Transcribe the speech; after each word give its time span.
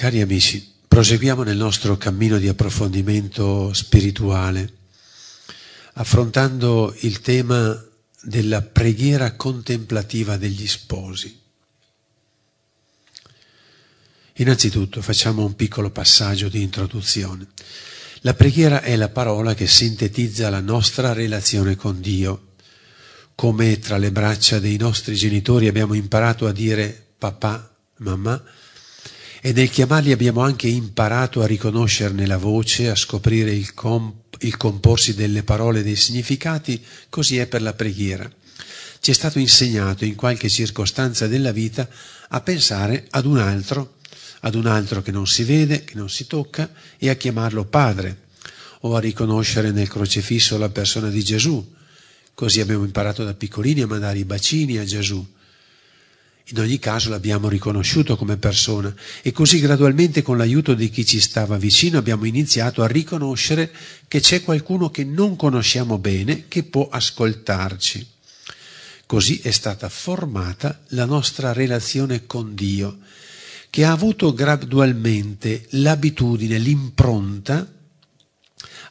Cari 0.00 0.22
amici, 0.22 0.66
proseguiamo 0.88 1.42
nel 1.42 1.58
nostro 1.58 1.98
cammino 1.98 2.38
di 2.38 2.48
approfondimento 2.48 3.70
spirituale, 3.74 4.72
affrontando 5.92 6.96
il 7.00 7.20
tema 7.20 7.78
della 8.22 8.62
preghiera 8.62 9.36
contemplativa 9.36 10.38
degli 10.38 10.66
sposi. 10.66 11.38
Innanzitutto 14.36 15.02
facciamo 15.02 15.44
un 15.44 15.54
piccolo 15.54 15.90
passaggio 15.90 16.48
di 16.48 16.62
introduzione. 16.62 17.48
La 18.20 18.32
preghiera 18.32 18.80
è 18.80 18.96
la 18.96 19.10
parola 19.10 19.52
che 19.52 19.66
sintetizza 19.66 20.48
la 20.48 20.60
nostra 20.60 21.12
relazione 21.12 21.76
con 21.76 22.00
Dio. 22.00 22.54
Come 23.34 23.78
tra 23.78 23.98
le 23.98 24.10
braccia 24.10 24.60
dei 24.60 24.78
nostri 24.78 25.14
genitori 25.14 25.68
abbiamo 25.68 25.92
imparato 25.92 26.46
a 26.46 26.52
dire 26.52 27.08
papà, 27.18 27.70
mamma, 27.96 28.42
e 29.42 29.52
nel 29.52 29.70
chiamarli 29.70 30.12
abbiamo 30.12 30.42
anche 30.42 30.68
imparato 30.68 31.40
a 31.40 31.46
riconoscerne 31.46 32.26
la 32.26 32.36
voce, 32.36 32.90
a 32.90 32.94
scoprire 32.94 33.50
il, 33.52 33.72
comp- 33.72 34.42
il 34.42 34.56
comporsi 34.58 35.14
delle 35.14 35.42
parole 35.42 35.80
e 35.80 35.82
dei 35.82 35.96
significati, 35.96 36.82
così 37.08 37.38
è 37.38 37.46
per 37.46 37.62
la 37.62 37.72
preghiera. 37.72 38.30
Ci 39.00 39.10
è 39.10 39.14
stato 39.14 39.38
insegnato 39.38 40.04
in 40.04 40.14
qualche 40.14 40.50
circostanza 40.50 41.26
della 41.26 41.52
vita 41.52 41.88
a 42.28 42.40
pensare 42.42 43.06
ad 43.10 43.24
un 43.24 43.38
altro, 43.38 43.94
ad 44.40 44.54
un 44.54 44.66
altro 44.66 45.00
che 45.00 45.10
non 45.10 45.26
si 45.26 45.42
vede, 45.42 45.84
che 45.84 45.94
non 45.94 46.10
si 46.10 46.26
tocca, 46.26 46.70
e 46.98 47.08
a 47.08 47.14
chiamarlo 47.14 47.64
Padre, 47.64 48.28
o 48.80 48.94
a 48.94 49.00
riconoscere 49.00 49.70
nel 49.70 49.88
crocefisso 49.88 50.58
la 50.58 50.68
persona 50.68 51.08
di 51.08 51.24
Gesù. 51.24 51.76
Così 52.34 52.60
abbiamo 52.60 52.84
imparato 52.84 53.24
da 53.24 53.32
piccolini 53.32 53.80
a 53.80 53.86
mandare 53.86 54.18
i 54.18 54.24
bacini 54.24 54.76
a 54.76 54.84
Gesù 54.84 55.26
in 56.50 56.58
ogni 56.58 56.78
caso 56.78 57.10
l'abbiamo 57.10 57.48
riconosciuto 57.48 58.16
come 58.16 58.36
persona 58.36 58.92
e 59.22 59.30
così 59.30 59.60
gradualmente 59.60 60.22
con 60.22 60.36
l'aiuto 60.36 60.74
di 60.74 60.90
chi 60.90 61.06
ci 61.06 61.20
stava 61.20 61.56
vicino 61.56 61.98
abbiamo 61.98 62.24
iniziato 62.24 62.82
a 62.82 62.88
riconoscere 62.88 63.70
che 64.08 64.20
c'è 64.20 64.42
qualcuno 64.42 64.90
che 64.90 65.04
non 65.04 65.36
conosciamo 65.36 65.98
bene 65.98 66.48
che 66.48 66.64
può 66.64 66.88
ascoltarci. 66.88 68.06
Così 69.06 69.38
è 69.38 69.50
stata 69.50 69.88
formata 69.88 70.80
la 70.88 71.04
nostra 71.04 71.52
relazione 71.52 72.26
con 72.26 72.54
Dio, 72.54 72.98
che 73.68 73.84
ha 73.84 73.92
avuto 73.92 74.32
gradualmente 74.32 75.66
l'abitudine, 75.70 76.58
l'impronta 76.58 77.74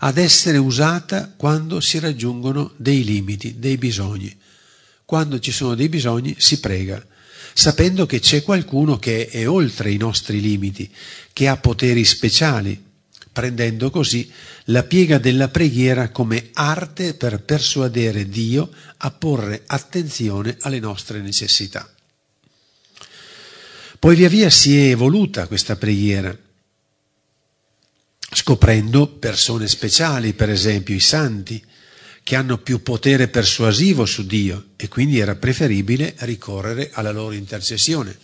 ad 0.01 0.17
essere 0.17 0.57
usata 0.57 1.33
quando 1.35 1.81
si 1.81 1.99
raggiungono 1.99 2.71
dei 2.77 3.03
limiti, 3.03 3.59
dei 3.59 3.77
bisogni. 3.77 4.33
Quando 5.03 5.39
ci 5.39 5.51
sono 5.51 5.75
dei 5.75 5.89
bisogni 5.89 6.35
si 6.37 6.59
prega 6.61 7.05
sapendo 7.53 8.05
che 8.05 8.19
c'è 8.19 8.43
qualcuno 8.43 8.97
che 8.97 9.27
è 9.27 9.47
oltre 9.47 9.91
i 9.91 9.97
nostri 9.97 10.41
limiti, 10.41 10.89
che 11.33 11.47
ha 11.47 11.57
poteri 11.57 12.05
speciali, 12.05 12.81
prendendo 13.31 13.89
così 13.89 14.31
la 14.65 14.83
piega 14.83 15.17
della 15.17 15.49
preghiera 15.49 16.09
come 16.09 16.49
arte 16.53 17.13
per 17.13 17.41
persuadere 17.41 18.27
Dio 18.27 18.69
a 18.97 19.11
porre 19.11 19.63
attenzione 19.65 20.57
alle 20.61 20.79
nostre 20.79 21.21
necessità. 21.21 21.89
Poi 23.97 24.15
via 24.15 24.29
via 24.29 24.49
si 24.49 24.77
è 24.77 24.89
evoluta 24.89 25.47
questa 25.47 25.75
preghiera, 25.75 26.37
scoprendo 28.31 29.07
persone 29.07 29.67
speciali, 29.67 30.33
per 30.33 30.49
esempio 30.49 30.95
i 30.95 30.99
santi, 30.99 31.61
che 32.23 32.35
hanno 32.35 32.57
più 32.57 32.83
potere 32.83 33.27
persuasivo 33.27 34.05
su 34.05 34.25
Dio 34.25 34.69
e 34.75 34.87
quindi 34.87 35.19
era 35.19 35.35
preferibile 35.35 36.15
ricorrere 36.19 36.89
alla 36.93 37.11
loro 37.11 37.33
intercessione. 37.33 38.17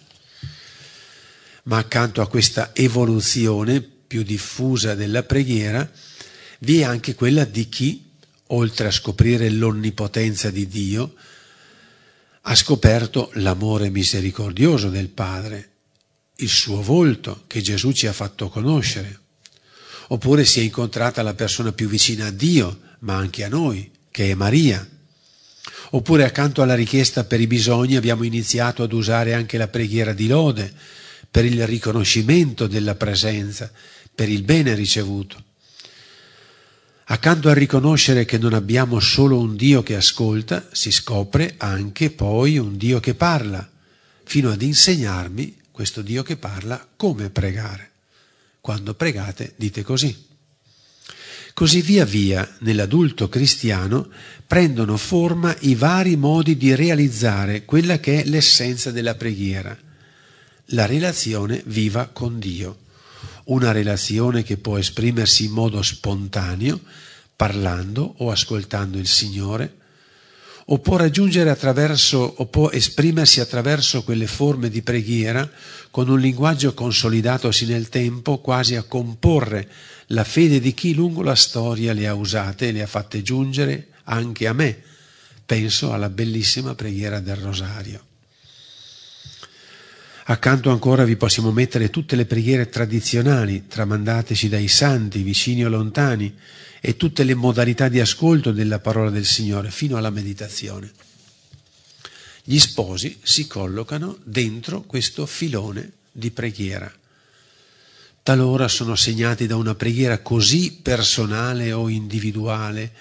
Ma 1.64 1.78
accanto 1.78 2.22
a 2.22 2.28
questa 2.28 2.76
evoluzione 2.76 3.82
più 3.82 4.24
diffusa 4.24 4.94
della 4.94 5.24
preghiera, 5.24 5.90
vi 6.60 6.80
è 6.80 6.84
anche 6.84 7.16
quella 7.16 7.46
di 7.46 7.68
chi, 7.68 8.12
oltre 8.48 8.88
a 8.88 8.92
scoprire 8.92 9.50
l'onnipotenza 9.50 10.52
di 10.52 10.68
Dio, 10.68 11.16
ha 12.48 12.56
scoperto 12.56 13.32
l'amore 13.34 13.90
misericordioso 13.90 14.90
del 14.90 15.10
Padre, 15.10 15.70
il 16.38 16.50
suo 16.50 16.82
volto 16.82 17.46
che 17.48 17.62
Gesù 17.62 17.92
ci 17.92 18.06
ha 18.06 18.14
fatto 18.14 18.50
conoscere. 18.50 19.20
Oppure 20.10 20.46
si 20.46 20.60
è 20.60 20.64
incontrata 20.64 21.24
la 21.24 21.34
persona 21.34 21.72
più 21.72 21.88
vicina 21.88 22.28
a 22.28 22.32
Dio, 22.32 22.82
ma 23.00 23.16
anche 23.16 23.44
a 23.44 23.50
noi, 23.50 23.90
che 24.16 24.32
è 24.32 24.34
Maria. 24.34 24.88
Oppure 25.90 26.24
accanto 26.24 26.62
alla 26.62 26.74
richiesta 26.74 27.26
per 27.26 27.42
i 27.42 27.48
bisogni 27.48 27.98
abbiamo 27.98 28.24
iniziato 28.24 28.82
ad 28.82 28.94
usare 28.94 29.34
anche 29.34 29.58
la 29.58 29.68
preghiera 29.68 30.14
di 30.14 30.28
lode 30.28 30.74
per 31.30 31.44
il 31.44 31.68
riconoscimento 31.68 32.66
della 32.66 32.96
presenza, 32.96 33.70
per 34.16 34.30
il 34.30 34.44
bene 34.44 34.74
ricevuto. 34.74 35.44
Accanto 37.08 37.50
a 37.50 37.54
riconoscere 37.54 38.24
che 38.24 38.38
non 38.38 38.54
abbiamo 38.54 39.02
solo 39.02 39.38
un 39.38 39.58
Dio 39.58 39.84
che 39.84 39.98
ascolta, 39.98 40.66
si 40.72 40.92
scopre 40.92 41.56
anche 41.58 42.10
poi 42.10 42.58
un 42.58 42.78
Dio 42.78 43.02
che 43.02 43.16
parla, 43.16 43.70
fino 44.24 44.50
ad 44.50 44.62
insegnarmi 44.62 45.58
questo 45.72 46.02
Dio 46.02 46.24
che 46.24 46.38
parla 46.38 46.88
come 46.96 47.30
pregare. 47.30 47.92
Quando 48.62 48.94
pregate 48.94 49.56
dite 49.58 49.84
così. 49.84 50.35
Così 51.56 51.82
via 51.82 52.04
via 52.04 52.46
nell'adulto 52.60 53.30
cristiano 53.30 54.10
prendono 54.46 54.98
forma 54.98 55.56
i 55.62 55.74
vari 55.76 56.18
modi 56.18 56.58
di 56.58 56.76
realizzare 56.76 57.64
quella 57.64 57.98
che 57.98 58.22
è 58.22 58.26
l'essenza 58.26 58.92
della 58.92 59.16
preghiera, 59.16 59.74
la 60.72 60.86
relazione 60.86 61.64
viva 61.68 62.10
con 62.12 62.40
Dio, 62.40 62.80
una 63.46 63.72
relazione 63.72 64.44
che 64.44 64.58
può 64.58 64.78
esprimersi 64.78 65.46
in 65.46 65.52
modo 65.52 65.82
spontaneo, 65.82 66.78
parlando 67.38 68.16
o 68.18 68.32
ascoltando 68.32 68.98
il 68.98 69.08
Signore, 69.08 69.78
o 70.66 70.80
può 70.80 70.98
raggiungere 70.98 71.52
attraverso 71.52 72.18
o 72.36 72.48
può 72.48 72.70
esprimersi 72.70 73.40
attraverso 73.40 74.04
quelle 74.04 74.28
forme 74.28 74.70
di 74.70 74.82
preghiera 74.82 75.50
con 75.90 76.10
un 76.10 76.20
linguaggio 76.20 76.74
consolidatosi 76.74 77.66
nel 77.66 77.88
tempo, 77.88 78.40
quasi 78.40 78.76
a 78.76 78.84
comporre 78.84 79.70
la 80.08 80.24
fede 80.24 80.60
di 80.60 80.74
chi 80.74 80.94
lungo 80.94 81.24
la 81.24 81.36
storia 81.36 81.94
le 81.94 82.08
ha 82.08 82.14
usate 82.14 82.68
e 82.68 82.72
le 82.72 82.84
ha 82.84 82.88
fatte 82.88 83.22
giungere 83.22 83.88
anche 84.04 84.48
a 84.48 84.54
me. 84.54 84.82
Penso 85.46 85.94
alla 85.94 86.10
bellissima 86.10 86.76
preghiera 86.76 87.20
del 87.20 87.38
rosario. 87.38 88.04
Accanto 90.28 90.72
ancora 90.72 91.04
vi 91.04 91.18
possiamo 91.18 91.52
mettere 91.52 91.92
tutte 91.92 92.16
le 92.16 92.26
preghiere 92.26 92.70
tradizionali, 92.70 93.68
tramandateci 93.68 94.50
dai 94.50 94.68
santi, 94.68 95.22
vicini 95.22 95.64
o 95.66 95.70
lontani, 95.70 96.36
e 96.82 96.98
tutte 96.98 97.24
le 97.24 97.36
modalità 97.36 97.90
di 97.90 98.00
ascolto 98.00 98.52
della 98.52 98.80
parola 98.80 99.12
del 99.12 99.26
Signore, 99.26 99.70
fino 99.70 99.98
alla 99.98 100.10
meditazione. 100.10 100.92
Gli 102.44 102.58
sposi 102.58 103.20
si 103.22 103.46
collocano 103.46 104.18
dentro 104.24 104.82
questo 104.82 105.28
filone 105.28 105.92
di 106.12 106.32
preghiera 106.32 106.92
talora 108.26 108.68
sono 108.68 108.96
segnati 108.96 109.46
da 109.46 109.56
una 109.56 109.76
preghiera 109.76 110.18
così 110.18 110.80
personale 110.82 111.72
o 111.74 111.90
individuale 111.90 112.92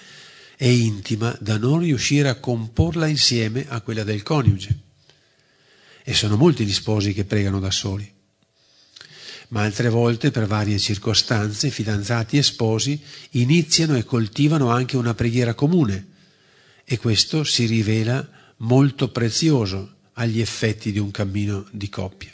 e 0.55 0.71
intima 0.71 1.35
da 1.41 1.57
non 1.57 1.79
riuscire 1.79 2.29
a 2.29 2.35
comporla 2.35 3.07
insieme 3.07 3.65
a 3.67 3.81
quella 3.81 4.03
del 4.03 4.21
coniuge. 4.21 4.79
E 6.03 6.13
sono 6.13 6.37
molti 6.37 6.63
gli 6.63 6.71
sposi 6.71 7.11
che 7.11 7.25
pregano 7.25 7.59
da 7.59 7.71
soli. 7.71 8.07
Ma 9.47 9.63
altre 9.63 9.89
volte, 9.89 10.29
per 10.29 10.45
varie 10.45 10.77
circostanze, 10.77 11.71
fidanzati 11.71 12.37
e 12.37 12.43
sposi 12.43 13.01
iniziano 13.31 13.97
e 13.97 14.03
coltivano 14.03 14.69
anche 14.69 14.95
una 14.95 15.15
preghiera 15.15 15.55
comune 15.55 16.05
e 16.85 16.99
questo 16.99 17.43
si 17.43 17.65
rivela 17.65 18.29
molto 18.57 19.09
prezioso 19.09 19.95
agli 20.13 20.39
effetti 20.39 20.91
di 20.91 20.99
un 20.99 21.09
cammino 21.09 21.67
di 21.71 21.89
coppia. 21.89 22.31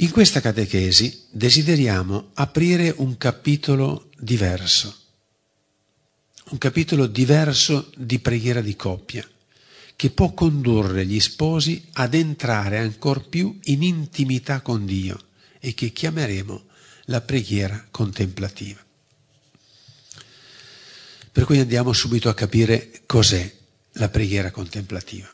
In 0.00 0.12
questa 0.12 0.40
catechesi 0.40 1.24
desideriamo 1.28 2.30
aprire 2.34 2.94
un 2.98 3.16
capitolo 3.16 4.10
diverso, 4.16 4.96
un 6.50 6.58
capitolo 6.58 7.08
diverso 7.08 7.90
di 7.96 8.20
preghiera 8.20 8.60
di 8.60 8.76
coppia, 8.76 9.28
che 9.96 10.10
può 10.10 10.34
condurre 10.34 11.04
gli 11.04 11.18
sposi 11.18 11.84
ad 11.94 12.14
entrare 12.14 12.78
ancor 12.78 13.28
più 13.28 13.58
in 13.64 13.82
intimità 13.82 14.60
con 14.60 14.86
Dio 14.86 15.20
e 15.58 15.74
che 15.74 15.90
chiameremo 15.90 16.64
la 17.06 17.20
preghiera 17.20 17.88
contemplativa. 17.90 18.80
Per 21.32 21.44
cui 21.44 21.58
andiamo 21.58 21.92
subito 21.92 22.28
a 22.28 22.34
capire 22.34 23.02
cos'è 23.04 23.52
la 23.94 24.08
preghiera 24.08 24.52
contemplativa, 24.52 25.28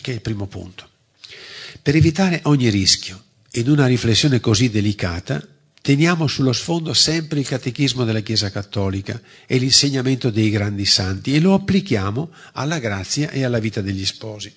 che 0.00 0.12
è 0.12 0.14
il 0.14 0.20
primo 0.20 0.46
punto. 0.46 0.88
Per 1.82 1.96
evitare 1.96 2.40
ogni 2.44 2.68
rischio 2.68 3.23
in 3.56 3.68
una 3.68 3.86
riflessione 3.86 4.40
così 4.40 4.70
delicata, 4.70 5.46
teniamo 5.80 6.26
sullo 6.26 6.52
sfondo 6.52 6.92
sempre 6.92 7.40
il 7.40 7.46
catechismo 7.46 8.04
della 8.04 8.20
Chiesa 8.20 8.50
Cattolica 8.50 9.20
e 9.46 9.58
l'insegnamento 9.58 10.30
dei 10.30 10.50
grandi 10.50 10.84
santi 10.84 11.34
e 11.34 11.40
lo 11.40 11.54
applichiamo 11.54 12.30
alla 12.52 12.78
grazia 12.78 13.30
e 13.30 13.44
alla 13.44 13.58
vita 13.58 13.80
degli 13.80 14.04
sposi. 14.04 14.52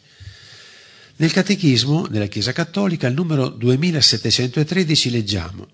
Nel 1.19 1.31
Catechismo 1.31 2.07
della 2.07 2.27
Chiesa 2.27 2.53
Cattolica, 2.53 3.07
al 3.07 3.13
numero 3.13 3.49
2713, 3.49 5.09
leggiamo 5.09 5.67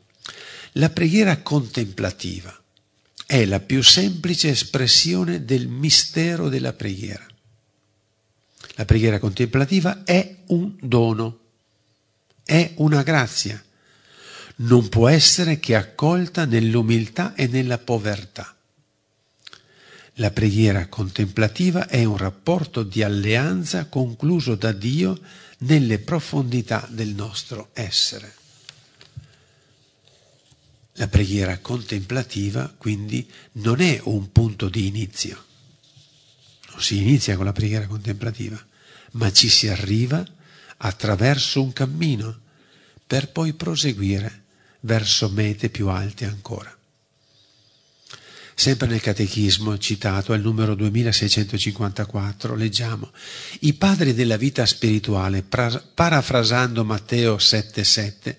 La 0.73 0.89
preghiera 0.89 1.41
contemplativa 1.41 2.57
è 3.25 3.45
la 3.45 3.59
più 3.59 3.83
semplice 3.83 4.49
espressione 4.49 5.43
del 5.43 5.67
mistero 5.67 6.49
della 6.49 6.73
preghiera. 6.73 7.25
La 8.75 8.85
preghiera 8.85 9.19
contemplativa 9.19 10.03
è 10.03 10.37
un 10.47 10.75
dono, 10.79 11.39
è 12.43 12.73
una 12.77 13.03
grazia. 13.03 13.61
Non 14.55 14.89
può 14.89 15.07
essere 15.07 15.59
che 15.59 15.75
accolta 15.75 16.45
nell'umiltà 16.45 17.33
e 17.35 17.47
nella 17.47 17.77
povertà. 17.77 18.55
La 20.17 20.29
preghiera 20.29 20.87
contemplativa 20.87 21.87
è 21.87 22.03
un 22.03 22.17
rapporto 22.17 22.83
di 22.83 23.01
alleanza 23.01 23.87
concluso 23.87 24.53
da 24.55 24.71
Dio 24.71 25.19
nelle 25.59 25.97
profondità 25.99 26.87
del 26.89 27.09
nostro 27.09 27.69
essere. 27.73 28.35
La 30.97 31.07
preghiera 31.07 31.57
contemplativa 31.57 32.71
quindi 32.77 33.27
non 33.53 33.81
è 33.81 33.99
un 34.03 34.31
punto 34.31 34.69
di 34.69 34.85
inizio, 34.85 35.43
non 36.69 36.81
si 36.81 36.97
inizia 36.97 37.35
con 37.35 37.45
la 37.45 37.51
preghiera 37.51 37.87
contemplativa, 37.87 38.63
ma 39.13 39.31
ci 39.31 39.49
si 39.49 39.67
arriva 39.67 40.23
attraverso 40.77 41.61
un 41.61 41.73
cammino 41.73 42.39
per 43.05 43.31
poi 43.31 43.53
proseguire 43.53 44.43
verso 44.81 45.29
mete 45.29 45.69
più 45.69 45.87
alte 45.87 46.25
ancora. 46.25 46.75
Sempre 48.55 48.87
nel 48.87 49.01
Catechismo, 49.01 49.77
citato 49.79 50.31
al 50.31 50.41
numero 50.41 50.75
2654, 50.75 52.55
leggiamo 52.55 53.11
I 53.61 53.73
padri 53.73 54.13
della 54.13 54.37
vita 54.37 54.65
spirituale, 54.65 55.43
parafrasando 55.43 56.83
Matteo 56.85 57.35
7,7, 57.35 58.35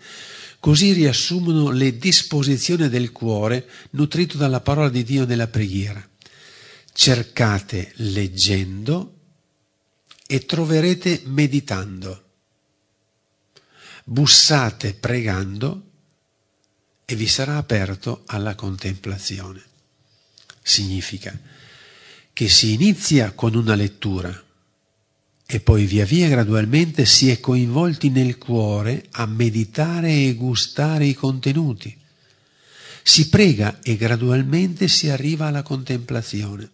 così 0.60 0.92
riassumono 0.92 1.70
le 1.70 1.98
disposizioni 1.98 2.88
del 2.88 3.10
cuore 3.10 3.69
nutrito 3.90 4.37
dalla 4.37 4.60
parola 4.60 4.88
di 4.88 5.02
Dio 5.02 5.26
nella 5.26 5.48
preghiera. 5.48 6.08
Cercate 6.92 7.92
leggendo 7.96 9.14
e 10.26 10.46
troverete 10.46 11.22
meditando. 11.26 12.24
Bussate 14.04 14.94
pregando 14.94 15.90
e 17.04 17.16
vi 17.16 17.26
sarà 17.26 17.56
aperto 17.56 18.22
alla 18.26 18.54
contemplazione 18.54 19.72
significa 20.66 21.38
che 22.32 22.48
si 22.48 22.72
inizia 22.72 23.32
con 23.32 23.54
una 23.54 23.74
lettura 23.74 24.42
e 25.46 25.60
poi 25.60 25.84
via 25.84 26.06
via 26.06 26.26
gradualmente 26.26 27.04
si 27.04 27.30
è 27.30 27.38
coinvolti 27.38 28.08
nel 28.08 28.38
cuore 28.38 29.06
a 29.10 29.26
meditare 29.26 30.10
e 30.10 30.34
gustare 30.34 31.04
i 31.04 31.14
contenuti. 31.14 31.96
Si 33.02 33.28
prega 33.28 33.80
e 33.82 33.96
gradualmente 33.96 34.88
si 34.88 35.10
arriva 35.10 35.46
alla 35.46 35.62
contemplazione. 35.62 36.70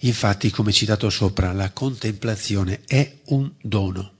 Infatti, 0.00 0.50
come 0.50 0.70
citato 0.70 1.10
sopra, 1.10 1.52
la 1.52 1.72
contemplazione 1.72 2.82
è 2.86 3.18
un 3.26 3.50
dono. 3.60 4.15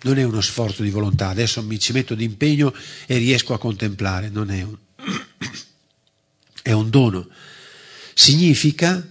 Non 0.00 0.18
è 0.18 0.22
uno 0.22 0.40
sforzo 0.40 0.82
di 0.82 0.90
volontà, 0.90 1.28
adesso 1.28 1.62
mi 1.62 1.78
ci 1.78 1.92
metto 1.92 2.14
d'impegno 2.14 2.72
e 3.06 3.16
riesco 3.18 3.54
a 3.54 3.58
contemplare, 3.58 4.28
non 4.28 4.50
è 4.50 4.62
un 4.62 4.76
è 6.62 6.72
un 6.72 6.90
dono. 6.90 7.28
Significa 8.14 9.06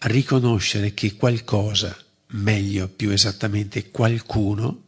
riconoscere 0.00 0.94
che 0.94 1.16
qualcosa, 1.16 1.96
meglio, 2.28 2.88
più 2.88 3.10
esattamente 3.10 3.90
qualcuno, 3.90 4.82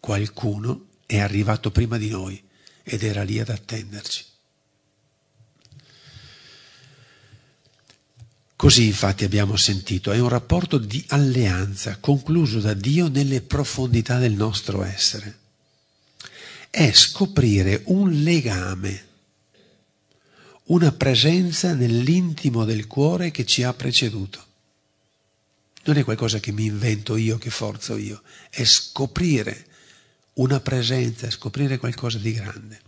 qualcuno 0.00 0.86
è 1.04 1.18
arrivato 1.18 1.70
prima 1.70 1.98
di 1.98 2.08
noi 2.08 2.42
ed 2.82 3.02
era 3.02 3.22
lì 3.22 3.38
ad 3.38 3.50
attenderci. 3.50 4.24
Così 8.58 8.86
infatti 8.86 9.22
abbiamo 9.22 9.54
sentito, 9.54 10.10
è 10.10 10.18
un 10.18 10.28
rapporto 10.28 10.78
di 10.78 11.04
alleanza 11.10 11.98
concluso 12.00 12.58
da 12.58 12.74
Dio 12.74 13.06
nelle 13.06 13.40
profondità 13.40 14.18
del 14.18 14.32
nostro 14.32 14.82
essere. 14.82 15.38
È 16.68 16.90
scoprire 16.90 17.82
un 17.84 18.10
legame 18.10 19.06
una 20.64 20.90
presenza 20.90 21.72
nell'intimo 21.72 22.64
del 22.64 22.88
cuore 22.88 23.30
che 23.30 23.46
ci 23.46 23.62
ha 23.62 23.72
preceduto. 23.72 24.44
Non 25.84 25.96
è 25.96 26.02
qualcosa 26.02 26.40
che 26.40 26.50
mi 26.50 26.64
invento 26.64 27.14
io, 27.14 27.38
che 27.38 27.50
forzo 27.50 27.96
io, 27.96 28.22
è 28.50 28.64
scoprire 28.64 29.66
una 30.34 30.58
presenza, 30.58 31.30
scoprire 31.30 31.78
qualcosa 31.78 32.18
di 32.18 32.32
grande. 32.32 32.80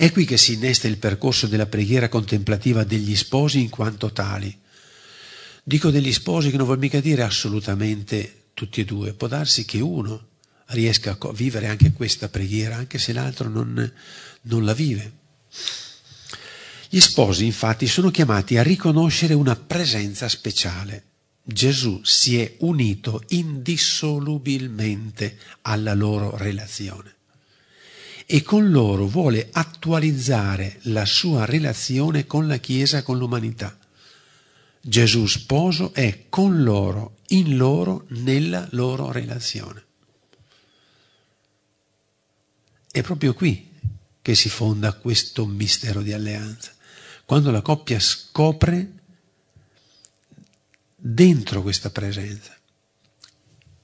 È 0.00 0.12
qui 0.12 0.24
che 0.24 0.36
si 0.36 0.52
innesta 0.52 0.86
il 0.86 0.98
percorso 0.98 1.48
della 1.48 1.66
preghiera 1.66 2.08
contemplativa 2.08 2.84
degli 2.84 3.16
sposi 3.16 3.58
in 3.58 3.68
quanto 3.68 4.12
tali. 4.12 4.56
Dico 5.64 5.90
degli 5.90 6.12
sposi 6.12 6.52
che 6.52 6.56
non 6.56 6.66
vuol 6.66 6.78
mica 6.78 7.00
dire 7.00 7.24
assolutamente 7.24 8.50
tutti 8.54 8.80
e 8.80 8.84
due, 8.84 9.14
può 9.14 9.26
darsi 9.26 9.64
che 9.64 9.80
uno 9.80 10.28
riesca 10.66 11.18
a 11.18 11.32
vivere 11.32 11.66
anche 11.66 11.90
questa 11.90 12.28
preghiera, 12.28 12.76
anche 12.76 13.00
se 13.00 13.12
l'altro 13.12 13.48
non, 13.48 13.92
non 14.42 14.64
la 14.64 14.72
vive. 14.72 15.12
Gli 16.88 17.00
sposi 17.00 17.44
infatti 17.44 17.88
sono 17.88 18.12
chiamati 18.12 18.56
a 18.56 18.62
riconoscere 18.62 19.34
una 19.34 19.56
presenza 19.56 20.28
speciale. 20.28 21.06
Gesù 21.42 22.02
si 22.04 22.38
è 22.38 22.54
unito 22.58 23.24
indissolubilmente 23.30 25.38
alla 25.62 25.94
loro 25.94 26.36
relazione 26.36 27.16
e 28.30 28.42
con 28.42 28.70
loro 28.70 29.06
vuole 29.06 29.48
attualizzare 29.50 30.80
la 30.82 31.06
sua 31.06 31.46
relazione 31.46 32.26
con 32.26 32.46
la 32.46 32.58
Chiesa, 32.58 33.02
con 33.02 33.16
l'umanità. 33.16 33.74
Gesù 34.82 35.24
sposo 35.24 35.94
è 35.94 36.26
con 36.28 36.62
loro, 36.62 37.20
in 37.28 37.56
loro, 37.56 38.04
nella 38.08 38.68
loro 38.72 39.10
relazione. 39.10 39.82
È 42.90 43.00
proprio 43.00 43.32
qui 43.32 43.70
che 44.20 44.34
si 44.34 44.50
fonda 44.50 44.92
questo 44.92 45.46
mistero 45.46 46.02
di 46.02 46.12
alleanza 46.12 46.74
quando 47.24 47.50
la 47.50 47.62
coppia 47.62 47.98
scopre 47.98 48.92
dentro 50.94 51.62
questa 51.62 51.88
presenza 51.88 52.54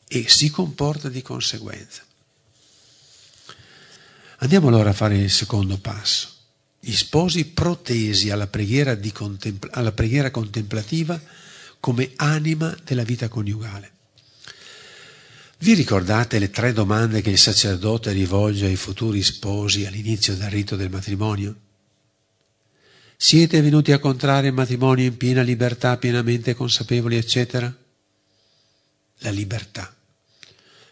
e 0.06 0.28
si 0.28 0.50
comporta 0.50 1.08
di 1.08 1.22
conseguenza. 1.22 2.04
Andiamo 4.44 4.68
allora 4.68 4.90
a 4.90 4.92
fare 4.92 5.16
il 5.16 5.30
secondo 5.30 5.78
passo. 5.78 6.28
Gli 6.78 6.92
sposi 6.92 7.46
protesi 7.46 8.28
alla 8.28 8.46
preghiera, 8.46 8.94
contempl- 9.10 9.70
alla 9.72 9.92
preghiera 9.92 10.30
contemplativa 10.30 11.18
come 11.80 12.12
anima 12.16 12.76
della 12.84 13.04
vita 13.04 13.28
coniugale. 13.28 13.92
Vi 15.60 15.72
ricordate 15.72 16.38
le 16.38 16.50
tre 16.50 16.74
domande 16.74 17.22
che 17.22 17.30
il 17.30 17.38
sacerdote 17.38 18.12
rivolge 18.12 18.66
ai 18.66 18.76
futuri 18.76 19.22
sposi 19.22 19.86
all'inizio 19.86 20.36
del 20.36 20.50
rito 20.50 20.76
del 20.76 20.90
matrimonio? 20.90 21.56
Siete 23.16 23.62
venuti 23.62 23.92
a 23.92 23.98
contrarre 23.98 24.48
il 24.48 24.52
matrimonio 24.52 25.06
in 25.06 25.16
piena 25.16 25.40
libertà, 25.40 25.96
pienamente 25.96 26.52
consapevoli, 26.52 27.16
eccetera? 27.16 27.74
La 29.20 29.30
libertà. 29.30 29.96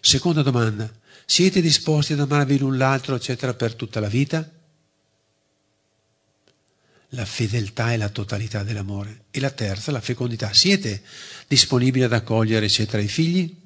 Seconda 0.01 0.41
domanda, 0.41 0.91
siete 1.25 1.61
disposti 1.61 2.13
ad 2.13 2.21
amarvi 2.21 2.59
l'un 2.59 2.77
l'altro, 2.77 3.15
eccetera, 3.15 3.55
per 3.55 3.75
tutta 3.75 4.01
la 4.01 4.09
vita? 4.09 4.49
La 7.11 7.25
fedeltà 7.25 7.93
e 7.93 7.97
la 7.97 8.09
totalità 8.09 8.63
dell'amore. 8.63 9.25
E 9.31 9.41
la 9.41 9.51
terza, 9.51 9.93
la 9.93 10.01
fecondità. 10.01 10.53
Siete 10.53 11.03
disponibili 11.47 12.05
ad 12.05 12.13
accogliere, 12.13 12.67
eccetera, 12.67 13.03
i 13.03 13.09
figli? 13.09 13.61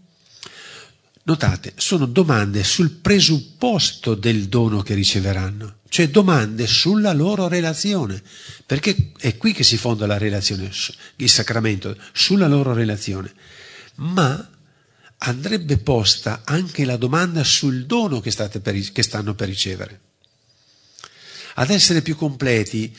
Notate, 1.26 1.72
sono 1.74 2.06
domande 2.06 2.62
sul 2.62 2.90
presupposto 2.92 4.14
del 4.14 4.46
dono 4.46 4.82
che 4.82 4.94
riceveranno, 4.94 5.78
cioè 5.88 6.08
domande 6.08 6.68
sulla 6.68 7.12
loro 7.12 7.48
relazione, 7.48 8.22
perché 8.64 9.10
è 9.18 9.36
qui 9.36 9.52
che 9.52 9.64
si 9.64 9.76
fonda 9.76 10.06
la 10.06 10.18
relazione, 10.18 10.70
il 11.16 11.28
sacramento, 11.28 11.96
sulla 12.12 12.46
loro 12.46 12.72
relazione. 12.72 13.34
Ma 13.96 14.55
andrebbe 15.18 15.78
posta 15.78 16.42
anche 16.44 16.84
la 16.84 16.96
domanda 16.96 17.42
sul 17.44 17.86
dono 17.86 18.20
che, 18.20 18.32
per, 18.60 18.92
che 18.92 19.02
stanno 19.02 19.34
per 19.34 19.48
ricevere. 19.48 20.00
Ad 21.54 21.70
essere 21.70 22.02
più 22.02 22.16
completi, 22.16 22.94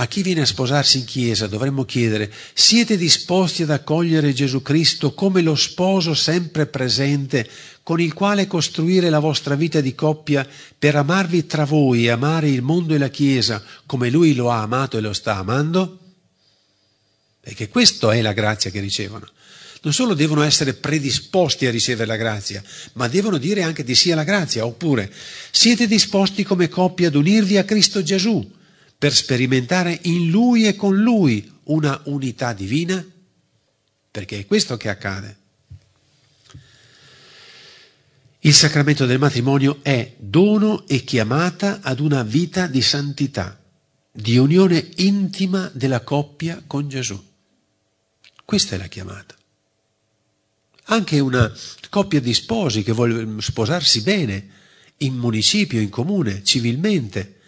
a 0.00 0.06
chi 0.06 0.22
viene 0.22 0.42
a 0.42 0.46
sposarsi 0.46 0.98
in 0.98 1.04
chiesa 1.04 1.46
dovremmo 1.46 1.84
chiedere, 1.84 2.32
siete 2.54 2.96
disposti 2.96 3.64
ad 3.64 3.70
accogliere 3.70 4.32
Gesù 4.32 4.62
Cristo 4.62 5.12
come 5.12 5.42
lo 5.42 5.56
sposo 5.56 6.14
sempre 6.14 6.66
presente 6.66 7.48
con 7.82 8.00
il 8.00 8.12
quale 8.12 8.46
costruire 8.46 9.10
la 9.10 9.18
vostra 9.18 9.56
vita 9.56 9.80
di 9.80 9.94
coppia 9.94 10.46
per 10.78 10.94
amarvi 10.94 11.46
tra 11.46 11.64
voi 11.64 12.04
e 12.04 12.10
amare 12.10 12.48
il 12.48 12.62
mondo 12.62 12.94
e 12.94 12.98
la 12.98 13.08
chiesa 13.08 13.62
come 13.86 14.08
lui 14.08 14.34
lo 14.34 14.50
ha 14.50 14.62
amato 14.62 14.98
e 14.98 15.00
lo 15.00 15.12
sta 15.12 15.36
amando? 15.36 15.98
Perché 17.40 17.68
questa 17.68 18.12
è 18.12 18.20
la 18.20 18.32
grazia 18.32 18.70
che 18.70 18.80
ricevono. 18.80 19.26
Non 19.88 19.96
solo 19.96 20.12
devono 20.12 20.42
essere 20.42 20.74
predisposti 20.74 21.64
a 21.64 21.70
ricevere 21.70 22.06
la 22.06 22.16
grazia, 22.16 22.62
ma 22.92 23.08
devono 23.08 23.38
dire 23.38 23.62
anche 23.62 23.84
di 23.84 23.94
sì 23.94 24.12
alla 24.12 24.22
grazia, 24.22 24.66
oppure 24.66 25.10
siete 25.50 25.86
disposti 25.86 26.44
come 26.44 26.68
coppia 26.68 27.08
ad 27.08 27.14
unirvi 27.14 27.56
a 27.56 27.64
Cristo 27.64 28.02
Gesù 28.02 28.54
per 28.98 29.14
sperimentare 29.14 29.98
in 30.02 30.28
Lui 30.28 30.66
e 30.66 30.76
con 30.76 30.94
Lui 30.94 31.50
una 31.64 31.98
unità 32.04 32.52
divina? 32.52 33.02
Perché 34.10 34.40
è 34.40 34.46
questo 34.46 34.76
che 34.76 34.90
accade. 34.90 35.36
Il 38.40 38.52
sacramento 38.52 39.06
del 39.06 39.18
matrimonio 39.18 39.78
è 39.80 40.16
dono 40.18 40.86
e 40.86 41.02
chiamata 41.02 41.80
ad 41.80 42.00
una 42.00 42.22
vita 42.22 42.66
di 42.66 42.82
santità, 42.82 43.58
di 44.12 44.36
unione 44.36 44.86
intima 44.96 45.70
della 45.72 46.02
coppia 46.02 46.62
con 46.66 46.90
Gesù. 46.90 47.18
Questa 48.44 48.74
è 48.74 48.78
la 48.78 48.86
chiamata. 48.86 49.37
Anche 50.90 51.18
una 51.20 51.52
coppia 51.90 52.20
di 52.20 52.34
sposi 52.34 52.82
che 52.82 52.92
vuole 52.92 53.40
sposarsi 53.40 54.02
bene, 54.02 54.56
in 54.98 55.14
municipio, 55.14 55.80
in 55.80 55.90
comune, 55.90 56.42
civilmente, 56.42 57.40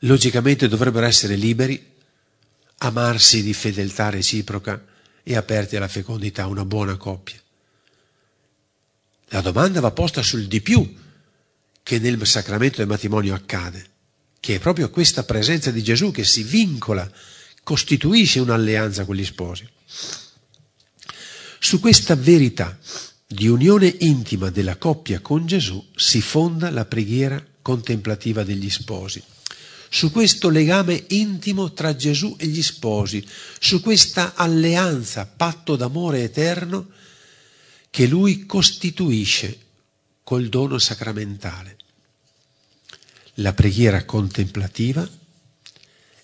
logicamente 0.00 0.68
dovrebbero 0.68 1.06
essere 1.06 1.36
liberi, 1.36 1.90
amarsi 2.78 3.42
di 3.42 3.54
fedeltà 3.54 4.10
reciproca 4.10 4.84
e 5.22 5.36
aperti 5.36 5.76
alla 5.76 5.88
fecondità, 5.88 6.46
una 6.46 6.64
buona 6.64 6.96
coppia. 6.96 7.40
La 9.26 9.40
domanda 9.40 9.80
va 9.80 9.90
posta 9.92 10.22
sul 10.22 10.46
di 10.46 10.60
più 10.60 10.94
che 11.82 11.98
nel 11.98 12.26
sacramento 12.26 12.78
del 12.78 12.86
matrimonio 12.86 13.34
accade, 13.34 13.86
che 14.40 14.56
è 14.56 14.58
proprio 14.58 14.90
questa 14.90 15.24
presenza 15.24 15.70
di 15.70 15.82
Gesù 15.82 16.10
che 16.10 16.24
si 16.24 16.42
vincola, 16.42 17.10
costituisce 17.62 18.40
un'alleanza 18.40 19.04
con 19.04 19.14
gli 19.14 19.24
sposi. 19.24 19.68
Su 21.72 21.80
questa 21.80 22.16
verità 22.16 22.78
di 23.26 23.48
unione 23.48 23.96
intima 24.00 24.50
della 24.50 24.76
coppia 24.76 25.20
con 25.20 25.46
Gesù 25.46 25.82
si 25.96 26.20
fonda 26.20 26.68
la 26.68 26.84
preghiera 26.84 27.42
contemplativa 27.62 28.42
degli 28.42 28.68
sposi 28.68 29.22
su 29.88 30.10
questo 30.10 30.50
legame 30.50 31.06
intimo 31.08 31.72
tra 31.72 31.96
Gesù 31.96 32.36
e 32.38 32.46
gli 32.46 32.60
sposi, 32.60 33.26
su 33.58 33.80
questa 33.80 34.34
alleanza, 34.34 35.24
patto 35.24 35.74
d'amore 35.74 36.24
eterno 36.24 36.90
che 37.88 38.06
lui 38.06 38.44
costituisce 38.44 39.58
col 40.24 40.50
dono 40.50 40.76
sacramentale. 40.76 41.78
La 43.36 43.54
preghiera 43.54 44.04
contemplativa 44.04 45.08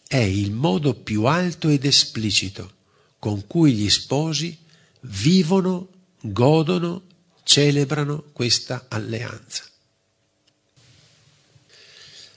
è 0.06 0.18
il 0.18 0.52
modo 0.52 0.92
più 0.92 1.24
alto 1.24 1.70
ed 1.70 1.86
esplicito 1.86 2.70
con 3.18 3.46
cui 3.46 3.72
gli 3.72 3.88
sposi 3.88 4.66
vivono, 5.00 5.88
godono, 6.20 7.02
celebrano 7.42 8.24
questa 8.32 8.86
alleanza. 8.88 9.64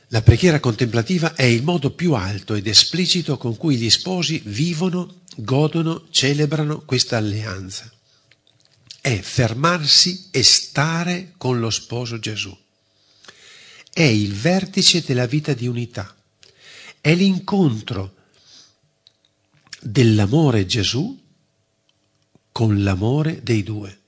La 0.08 0.22
preghiera 0.22 0.60
contemplativa 0.60 1.36
è 1.36 1.44
il 1.44 1.64
modo 1.64 1.92
più 1.92 2.14
alto 2.14 2.54
ed 2.54 2.68
esplicito 2.68 3.38
con 3.38 3.56
cui 3.56 3.78
gli 3.78 3.90
sposi 3.90 4.42
vivono, 4.46 5.22
godono, 5.38 6.08
celebrano 6.10 6.82
questa 6.82 7.16
alleanza. 7.16 7.90
È 9.00 9.20
fermarsi 9.22 10.28
e 10.32 10.44
stare 10.44 11.34
con 11.38 11.60
lo 11.60 11.70
sposo 11.70 12.20
Gesù. 12.20 12.56
È 13.94 14.02
il 14.02 14.34
vertice 14.34 15.02
della 15.02 15.26
vita 15.28 15.54
di 15.54 15.68
unità. 15.68 16.14
È 17.00 17.16
l'incontro 17.16 18.16
dell'amore 19.80 20.66
Gesù 20.66 21.21
con 22.52 22.84
l'amore 22.84 23.42
dei 23.44 23.64
due. 23.64 24.00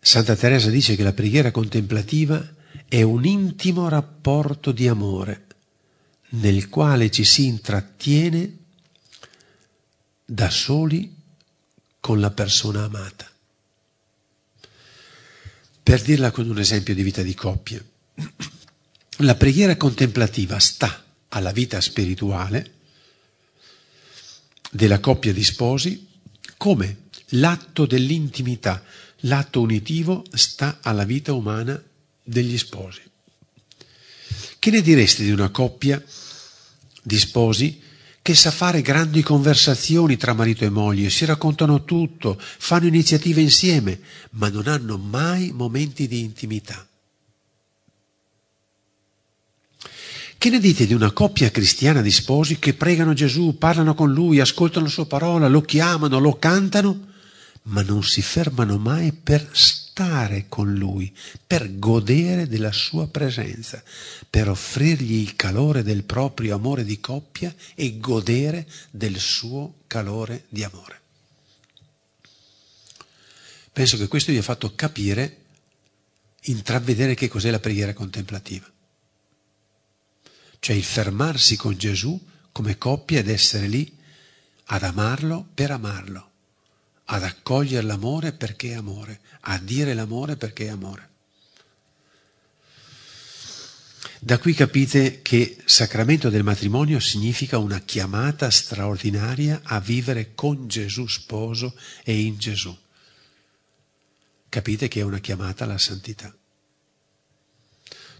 Santa 0.00 0.36
Teresa 0.36 0.70
dice 0.70 0.96
che 0.96 1.02
la 1.02 1.12
preghiera 1.12 1.50
contemplativa 1.50 2.54
è 2.88 3.02
un 3.02 3.24
intimo 3.26 3.88
rapporto 3.88 4.72
di 4.72 4.88
amore 4.88 5.46
nel 6.30 6.68
quale 6.68 7.10
ci 7.10 7.24
si 7.24 7.46
intrattiene 7.46 8.56
da 10.24 10.50
soli 10.50 11.14
con 12.00 12.20
la 12.20 12.30
persona 12.30 12.84
amata. 12.84 13.30
Per 15.82 16.02
dirla 16.02 16.30
con 16.30 16.48
un 16.48 16.58
esempio 16.58 16.94
di 16.94 17.02
vita 17.02 17.22
di 17.22 17.34
coppia, 17.34 17.82
la 19.18 19.34
preghiera 19.34 19.76
contemplativa 19.76 20.58
sta 20.58 21.04
alla 21.28 21.52
vita 21.52 21.80
spirituale 21.80 22.76
della 24.70 25.00
coppia 25.00 25.32
di 25.32 25.44
sposi 25.44 26.06
come 26.56 27.06
l'atto 27.32 27.86
dell'intimità, 27.86 28.82
l'atto 29.20 29.60
unitivo 29.60 30.24
sta 30.32 30.78
alla 30.82 31.04
vita 31.04 31.32
umana 31.32 31.80
degli 32.22 32.58
sposi. 32.58 33.00
Che 34.58 34.70
ne 34.70 34.80
diresti 34.82 35.24
di 35.24 35.30
una 35.30 35.50
coppia 35.50 36.02
di 37.02 37.18
sposi 37.18 37.80
che 38.20 38.34
sa 38.34 38.50
fare 38.50 38.82
grandi 38.82 39.22
conversazioni 39.22 40.18
tra 40.18 40.34
marito 40.34 40.64
e 40.64 40.68
moglie, 40.68 41.08
si 41.08 41.24
raccontano 41.24 41.84
tutto, 41.84 42.38
fanno 42.38 42.86
iniziative 42.86 43.40
insieme, 43.40 44.00
ma 44.32 44.50
non 44.50 44.66
hanno 44.66 44.98
mai 44.98 45.50
momenti 45.52 46.06
di 46.06 46.20
intimità? 46.20 46.86
Che 50.38 50.50
ne 50.50 50.60
dite 50.60 50.86
di 50.86 50.94
una 50.94 51.10
coppia 51.10 51.50
cristiana 51.50 52.00
di 52.00 52.12
sposi 52.12 52.60
che 52.60 52.72
pregano 52.72 53.12
Gesù, 53.12 53.58
parlano 53.58 53.94
con 53.94 54.12
Lui, 54.12 54.38
ascoltano 54.38 54.84
la 54.84 54.90
sua 54.92 55.06
parola, 55.06 55.48
lo 55.48 55.62
chiamano, 55.62 56.20
lo 56.20 56.38
cantano, 56.38 57.06
ma 57.62 57.82
non 57.82 58.04
si 58.04 58.22
fermano 58.22 58.78
mai 58.78 59.12
per 59.12 59.48
stare 59.52 60.46
con 60.48 60.72
lui, 60.72 61.12
per 61.44 61.80
godere 61.80 62.46
della 62.46 62.70
sua 62.70 63.08
presenza, 63.08 63.82
per 64.30 64.48
offrirgli 64.48 65.14
il 65.14 65.34
calore 65.34 65.82
del 65.82 66.04
proprio 66.04 66.54
amore 66.54 66.84
di 66.84 67.00
coppia 67.00 67.52
e 67.74 67.98
godere 67.98 68.64
del 68.92 69.18
suo 69.18 69.80
calore 69.88 70.44
di 70.48 70.62
amore. 70.62 71.00
Penso 73.72 73.96
che 73.96 74.06
questo 74.06 74.30
vi 74.30 74.38
ha 74.38 74.42
fatto 74.42 74.72
capire, 74.76 75.36
intravedere 76.42 77.14
che 77.14 77.26
cos'è 77.26 77.50
la 77.50 77.58
preghiera 77.58 77.92
contemplativa. 77.92 78.70
Cioè 80.60 80.76
il 80.76 80.84
fermarsi 80.84 81.56
con 81.56 81.76
Gesù 81.76 82.20
come 82.52 82.78
coppia 82.78 83.20
ed 83.20 83.28
essere 83.28 83.66
lì 83.66 83.96
ad 84.66 84.82
amarlo 84.82 85.46
per 85.54 85.70
amarlo 85.70 86.28
ad 87.10 87.22
accogliere 87.22 87.86
l'amore 87.86 88.32
perché 88.32 88.70
è 88.70 88.74
amore, 88.74 89.20
a 89.40 89.58
dire 89.58 89.94
l'amore 89.94 90.36
perché 90.36 90.66
è 90.66 90.68
amore. 90.68 91.06
Da 94.20 94.38
qui 94.38 94.52
capite 94.52 95.22
che 95.22 95.58
sacramento 95.64 96.28
del 96.28 96.42
matrimonio 96.42 96.98
significa 96.98 97.58
una 97.58 97.80
chiamata 97.80 98.50
straordinaria 98.50 99.60
a 99.62 99.78
vivere 99.80 100.34
con 100.34 100.66
Gesù 100.66 101.06
sposo 101.06 101.74
e 102.02 102.18
in 102.18 102.36
Gesù. 102.36 102.76
Capite 104.48 104.88
che 104.88 105.00
è 105.00 105.04
una 105.04 105.20
chiamata 105.20 105.64
alla 105.64 105.78
santità. 105.78 106.34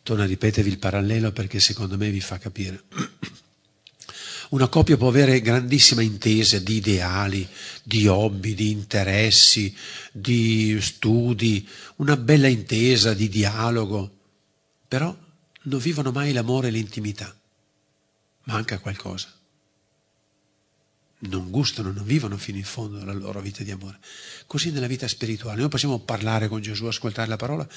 Torno 0.09 0.23
a 0.23 0.27
ripetervi 0.27 0.71
il 0.71 0.79
parallelo 0.79 1.33
perché 1.33 1.61
secondo 1.61 1.99
me 1.99 2.09
vi 2.09 2.23
fa 2.23 2.39
capire. 2.39 2.85
Una 4.49 4.67
coppia 4.69 4.97
può 4.97 5.09
avere 5.09 5.43
grandissima 5.43 6.01
intesa 6.01 6.59
di 6.59 6.77
ideali, 6.77 7.47
di 7.83 8.07
hobby, 8.07 8.55
di 8.55 8.71
interessi, 8.71 9.77
di 10.11 10.79
studi, 10.81 11.69
una 11.97 12.17
bella 12.17 12.47
intesa 12.47 13.13
di 13.13 13.29
dialogo, 13.29 14.11
però 14.89 15.15
non 15.65 15.79
vivono 15.79 16.11
mai 16.11 16.33
l'amore 16.33 16.69
e 16.69 16.71
l'intimità. 16.71 17.39
Manca 18.45 18.79
qualcosa. 18.79 19.31
Non 21.19 21.51
gustano, 21.51 21.93
non 21.93 22.07
vivono 22.07 22.39
fino 22.39 22.57
in 22.57 22.65
fondo 22.65 23.05
la 23.05 23.13
loro 23.13 23.43
vita 23.43 23.63
di 23.63 23.73
amore. 23.73 23.99
Così 24.47 24.71
nella 24.71 24.87
vita 24.87 25.07
spirituale. 25.07 25.61
Noi 25.61 25.69
possiamo 25.69 25.99
parlare 25.99 26.49
con 26.49 26.63
Gesù, 26.63 26.87
ascoltare 26.87 27.29
la 27.29 27.37
parola, 27.37 27.69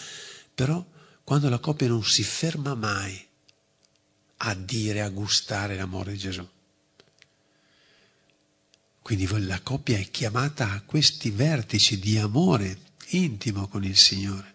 però 0.55 0.81
quando 1.23 1.49
la 1.49 1.59
coppia 1.59 1.87
non 1.87 2.03
si 2.03 2.23
ferma 2.23 2.75
mai 2.75 3.27
a 4.43 4.53
dire, 4.55 5.01
a 5.01 5.09
gustare 5.09 5.75
l'amore 5.75 6.13
di 6.13 6.17
Gesù. 6.17 6.47
Quindi 9.01 9.27
la 9.45 9.61
coppia 9.61 9.97
è 9.97 10.09
chiamata 10.09 10.71
a 10.71 10.81
questi 10.81 11.31
vertici 11.31 11.99
di 11.99 12.17
amore 12.17 12.79
intimo 13.09 13.67
con 13.67 13.83
il 13.83 13.97
Signore. 13.97 14.49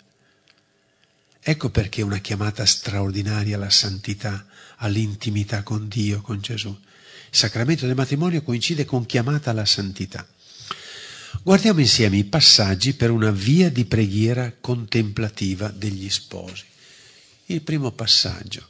Ecco 1.40 1.70
perché 1.70 2.00
è 2.00 2.04
una 2.04 2.18
chiamata 2.18 2.64
straordinaria 2.64 3.56
alla 3.56 3.70
santità, 3.70 4.46
all'intimità 4.78 5.62
con 5.62 5.86
Dio, 5.88 6.20
con 6.20 6.40
Gesù. 6.40 6.68
Il 6.68 7.36
sacramento 7.36 7.86
del 7.86 7.94
matrimonio 7.94 8.42
coincide 8.42 8.84
con 8.84 9.06
chiamata 9.06 9.50
alla 9.50 9.64
santità. 9.64 10.26
Guardiamo 11.42 11.80
insieme 11.80 12.16
i 12.16 12.24
passaggi 12.24 12.94
per 12.94 13.10
una 13.10 13.30
via 13.30 13.70
di 13.70 13.84
preghiera 13.84 14.52
contemplativa 14.60 15.68
degli 15.68 16.08
sposi. 16.10 16.64
Il 17.46 17.62
primo 17.62 17.92
passaggio. 17.92 18.68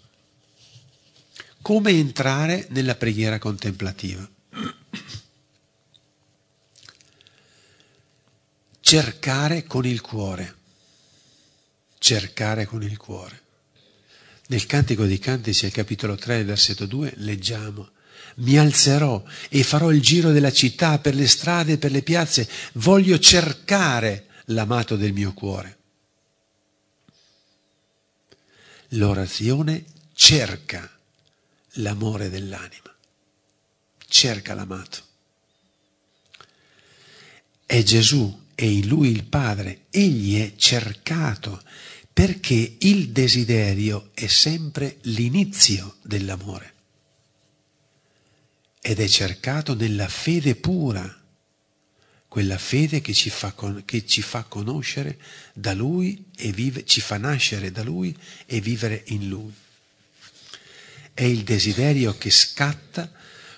Come 1.62 1.90
entrare 1.90 2.66
nella 2.70 2.94
preghiera 2.94 3.38
contemplativa? 3.38 4.28
Cercare 8.80 9.64
con 9.64 9.84
il 9.84 10.00
cuore. 10.00 10.54
Cercare 11.98 12.66
con 12.66 12.82
il 12.82 12.96
cuore. 12.96 13.42
Nel 14.48 14.64
Cantico 14.66 15.06
dei 15.06 15.18
Cantici, 15.18 15.64
al 15.64 15.72
capitolo 15.72 16.14
3, 16.14 16.44
versetto 16.44 16.86
2, 16.86 17.14
leggiamo 17.16 17.90
mi 18.36 18.58
alzerò 18.58 19.22
e 19.48 19.62
farò 19.62 19.90
il 19.90 20.00
giro 20.00 20.32
della 20.32 20.52
città 20.52 20.98
per 20.98 21.14
le 21.14 21.26
strade 21.26 21.72
e 21.72 21.78
per 21.78 21.90
le 21.90 22.02
piazze. 22.02 22.48
Voglio 22.74 23.18
cercare 23.18 24.26
l'amato 24.46 24.96
del 24.96 25.12
mio 25.12 25.32
cuore. 25.32 25.76
L'orazione 28.90 29.84
cerca 30.12 30.90
l'amore 31.74 32.30
dell'anima, 32.30 32.94
cerca 34.06 34.54
l'amato. 34.54 35.04
È 37.64 37.82
Gesù, 37.82 38.44
è 38.54 38.64
in 38.64 38.86
lui 38.86 39.10
il 39.10 39.24
Padre, 39.24 39.86
egli 39.90 40.40
è 40.40 40.54
cercato 40.56 41.62
perché 42.12 42.76
il 42.78 43.10
desiderio 43.10 44.10
è 44.14 44.26
sempre 44.26 44.98
l'inizio 45.02 45.96
dell'amore 46.02 46.75
ed 48.88 49.00
è 49.00 49.08
cercato 49.08 49.74
nella 49.74 50.06
fede 50.06 50.54
pura, 50.54 51.12
quella 52.28 52.56
fede 52.56 53.00
che 53.00 53.12
ci 53.12 53.30
fa, 53.30 53.52
che 53.84 54.06
ci 54.06 54.22
fa 54.22 54.44
conoscere 54.44 55.18
da 55.52 55.74
Lui 55.74 56.26
e 56.36 56.52
vive, 56.52 56.84
ci 56.84 57.00
fa 57.00 57.18
nascere 57.18 57.72
da 57.72 57.82
Lui 57.82 58.16
e 58.46 58.60
vivere 58.60 59.02
in 59.06 59.28
Lui. 59.28 59.52
È 61.12 61.24
il 61.24 61.42
desiderio 61.42 62.16
che 62.16 62.30
scatta 62.30 63.10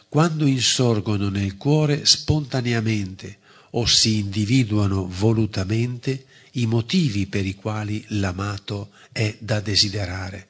quando 0.08 0.46
insorgono 0.46 1.28
nel 1.28 1.58
cuore 1.58 2.06
spontaneamente 2.06 3.40
o 3.72 3.84
si 3.84 4.20
individuano 4.20 5.06
volutamente 5.06 6.24
i 6.52 6.64
motivi 6.64 7.26
per 7.26 7.44
i 7.44 7.54
quali 7.54 8.02
l'amato 8.08 8.92
è 9.12 9.36
da 9.40 9.60
desiderare, 9.60 10.48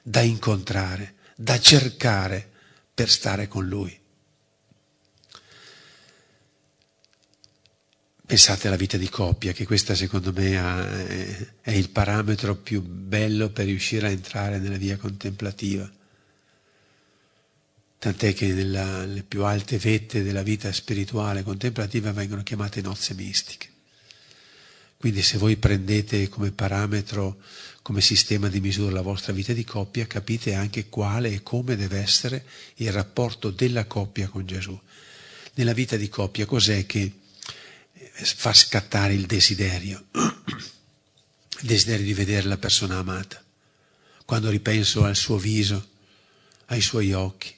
da 0.00 0.20
incontrare, 0.20 1.14
da 1.34 1.58
cercare 1.58 2.48
per 2.94 3.10
stare 3.10 3.48
con 3.48 3.66
lui. 3.66 3.98
Pensate 8.24 8.68
alla 8.68 8.76
vita 8.76 8.96
di 8.96 9.08
coppia, 9.08 9.52
che 9.52 9.66
questa 9.66 9.94
secondo 9.94 10.32
me 10.32 11.50
è 11.60 11.70
il 11.70 11.90
parametro 11.90 12.56
più 12.56 12.80
bello 12.80 13.50
per 13.50 13.66
riuscire 13.66 14.06
a 14.06 14.10
entrare 14.10 14.58
nella 14.58 14.78
via 14.78 14.96
contemplativa. 14.96 15.90
Tant'è 17.98 18.32
che 18.32 18.46
nelle 18.52 19.22
più 19.26 19.44
alte 19.44 19.76
vette 19.76 20.22
della 20.22 20.42
vita 20.42 20.72
spirituale 20.72 21.42
contemplativa 21.42 22.12
vengono 22.12 22.42
chiamate 22.42 22.80
nozze 22.80 23.14
mistiche. 23.14 23.68
Quindi 24.96 25.22
se 25.22 25.36
voi 25.36 25.56
prendete 25.56 26.28
come 26.28 26.52
parametro, 26.52 27.40
come 27.82 28.00
sistema 28.00 28.48
di 28.48 28.60
misura 28.60 28.92
la 28.92 29.02
vostra 29.02 29.32
vita 29.32 29.52
di 29.52 29.64
coppia, 29.64 30.06
capite 30.06 30.54
anche 30.54 30.88
quale 30.88 31.28
e 31.30 31.42
come 31.42 31.76
deve 31.76 31.98
essere 31.98 32.44
il 32.76 32.92
rapporto 32.92 33.50
della 33.50 33.84
coppia 33.86 34.28
con 34.28 34.46
Gesù. 34.46 34.80
Nella 35.54 35.72
vita 35.72 35.96
di 35.96 36.08
coppia 36.08 36.46
cos'è 36.46 36.86
che 36.86 37.12
fa 38.12 38.52
scattare 38.52 39.14
il 39.14 39.26
desiderio, 39.26 40.06
il 40.12 41.66
desiderio 41.66 42.04
di 42.04 42.14
vedere 42.14 42.46
la 42.46 42.58
persona 42.58 42.98
amata. 42.98 43.42
Quando 44.24 44.50
ripenso 44.50 45.04
al 45.04 45.16
suo 45.16 45.36
viso, 45.36 45.88
ai 46.66 46.80
suoi 46.80 47.12
occhi, 47.12 47.54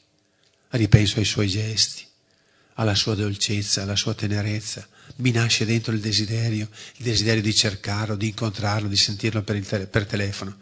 ripenso 0.71 1.19
ai 1.19 1.25
suoi 1.25 1.49
gesti, 1.49 2.07
alla 2.75 2.95
sua 2.95 3.15
dolcezza, 3.15 3.83
alla 3.83 3.97
sua 3.97 4.15
tenerezza, 4.15 4.87
mi 5.17 5.31
nasce 5.31 5.65
dentro 5.65 5.93
il 5.93 6.01
desiderio, 6.01 6.69
il 6.97 7.05
desiderio 7.05 7.43
di 7.43 7.55
cercarlo, 7.55 8.17
di 8.17 8.29
incontrarlo, 8.29 8.89
di 8.89 8.97
sentirlo 8.97 9.43
per, 9.43 9.65
tele, 9.65 9.87
per 9.87 10.07
telefono. 10.07 10.57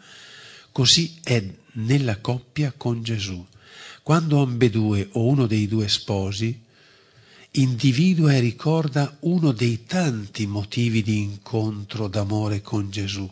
Così 0.71 1.19
è 1.23 1.43
nella 1.73 2.17
coppia 2.17 2.73
con 2.75 3.01
Gesù. 3.03 3.45
Quando 4.03 4.41
ambedue 4.41 5.07
o 5.13 5.25
uno 5.25 5.47
dei 5.47 5.67
due 5.67 5.87
sposi 5.87 6.61
individua 7.55 8.33
e 8.33 8.39
ricorda 8.39 9.17
uno 9.21 9.51
dei 9.51 9.85
tanti 9.85 10.47
motivi 10.47 11.03
di 11.03 11.19
incontro 11.19 12.07
d'amore 12.07 12.61
con 12.61 12.89
Gesù. 12.89 13.31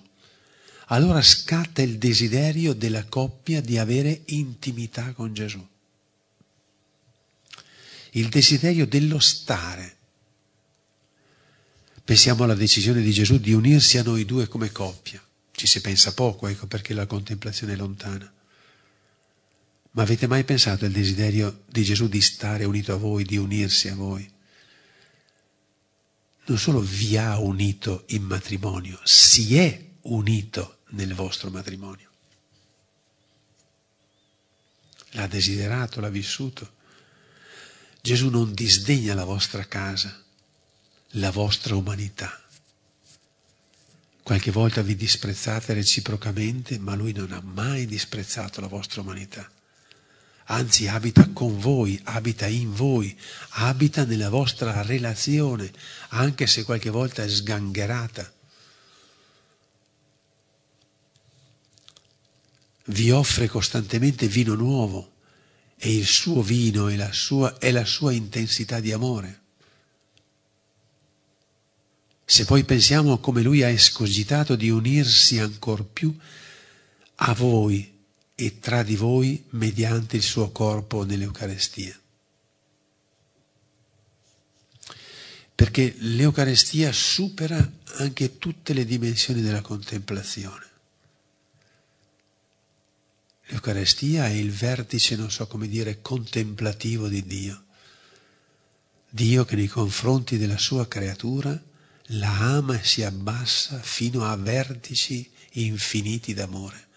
Allora 0.88 1.22
scatta 1.22 1.82
il 1.82 1.98
desiderio 1.98 2.74
della 2.74 3.06
coppia 3.06 3.62
di 3.62 3.78
avere 3.78 4.22
intimità 4.26 5.14
con 5.14 5.34
Gesù. 5.34 5.66
Il 8.12 8.28
desiderio 8.28 8.86
dello 8.86 9.20
stare. 9.20 9.96
Pensiamo 12.04 12.44
alla 12.44 12.56
decisione 12.56 13.02
di 13.02 13.12
Gesù 13.12 13.40
di 13.40 13.54
unirsi 13.54 13.98
a 13.98 14.04
noi 14.04 14.26
due 14.26 14.48
come 14.48 14.72
coppia. 14.72 15.24
Ci 15.52 15.66
si 15.66 15.80
pensa 15.80 16.14
poco, 16.14 16.48
ecco 16.48 16.68
perché 16.68 16.94
la 16.94 17.06
contemplazione 17.06 17.74
è 17.74 17.78
lontana. 17.78 18.32
Ma 19.92 20.04
avete 20.04 20.26
mai 20.26 20.46
pensato 20.46 20.86
al 20.86 20.92
desiderio 20.92 21.64
di 21.68 21.84
Gesù 21.84 22.08
di 22.08 22.22
stare 22.22 22.64
unito 22.64 22.94
a 22.94 22.98
voi, 22.98 23.26
di 23.26 23.36
unirsi 23.36 23.90
a 23.90 23.96
voi? 23.96 24.30
Non 26.46 26.58
solo 26.58 26.80
vi 26.80 27.18
ha 27.18 27.38
unito 27.40 28.06
in 28.08 28.24
matrimonio, 28.24 29.00
si 29.04 29.58
è 29.58 29.90
unito 30.04 30.80
nel 30.92 31.14
vostro 31.14 31.50
matrimonio. 31.50 32.10
L'ha 35.12 35.28
desiderato, 35.28 36.00
l'ha 36.00 36.10
vissuto. 36.10 36.80
Gesù 38.02 38.30
non 38.30 38.54
disdegna 38.54 39.14
la 39.14 39.26
vostra 39.26 39.66
casa, 39.66 40.24
la 41.16 41.32
vostra 41.32 41.76
umanità. 41.76 42.42
Qualche 44.24 44.52
volta 44.52 44.82
vi 44.82 44.96
disprezzate 44.96 45.74
reciprocamente, 45.74 46.80
ma 46.80 46.96
lui 46.96 47.12
non 47.12 47.34
ha 47.34 47.42
mai 47.42 47.86
disprezzato 47.86 48.62
la 48.62 48.68
vostra 48.68 49.02
umanità 49.02 49.52
anzi 50.46 50.88
abita 50.88 51.30
con 51.30 51.60
voi, 51.60 52.00
abita 52.04 52.48
in 52.48 52.74
voi, 52.74 53.18
abita 53.50 54.06
nella 54.06 54.30
vostra 54.30 54.82
relazione, 54.82 55.72
anche 56.10 56.48
se 56.48 56.64
qualche 56.64 56.90
volta 56.90 57.24
è 57.24 57.30
sgangherata. 57.30 58.32
Vi 62.86 63.12
offre 63.12 63.48
costantemente 63.48 64.28
vino 64.28 64.56
nuovo 64.56 65.14
e 65.78 65.96
il 65.96 66.06
suo 66.06 66.42
vino 66.42 66.88
è 66.88 66.96
la 66.96 67.12
sua, 67.12 67.58
è 67.58 67.72
la 67.72 67.86
sua 67.86 68.12
intensità 68.12 68.80
di 68.80 68.92
amore. 68.92 69.40
Se 72.26 72.46
poi 72.46 72.64
pensiamo 72.64 73.14
a 73.14 73.20
come 73.20 73.42
lui 73.42 73.62
ha 73.64 73.68
escogitato 73.68 74.56
di 74.56 74.70
unirsi 74.70 75.40
ancor 75.40 75.86
più 75.86 76.16
a 77.16 77.34
voi 77.34 77.91
e 78.42 78.58
tra 78.58 78.82
di 78.82 78.96
voi 78.96 79.46
mediante 79.52 80.16
il 80.16 80.24
suo 80.24 80.50
corpo 80.50 81.04
nell'Eucarestia. 81.04 81.96
Perché 85.54 85.94
l'Eucarestia 86.00 86.92
supera 86.92 87.72
anche 87.98 88.40
tutte 88.40 88.74
le 88.74 88.84
dimensioni 88.84 89.42
della 89.42 89.62
contemplazione. 89.62 90.66
L'Eucarestia 93.46 94.26
è 94.26 94.32
il 94.32 94.50
vertice, 94.50 95.16
non 95.16 95.30
so 95.30 95.46
come 95.46 95.68
dire, 95.68 96.02
contemplativo 96.02 97.08
di 97.08 97.24
Dio. 97.24 97.66
Dio 99.08 99.46
che 99.46 99.56
nei 99.56 99.68
confronti 99.68 100.40
della 100.40 100.58
sua 100.58 100.88
creatura 100.88 101.62
la 102.06 102.56
ama 102.56 102.80
e 102.80 102.84
si 102.84 103.04
abbassa 103.04 103.80
fino 103.84 104.26
a 104.26 104.36
vertici 104.36 105.30
infiniti 105.52 106.34
d'amore 106.34 106.90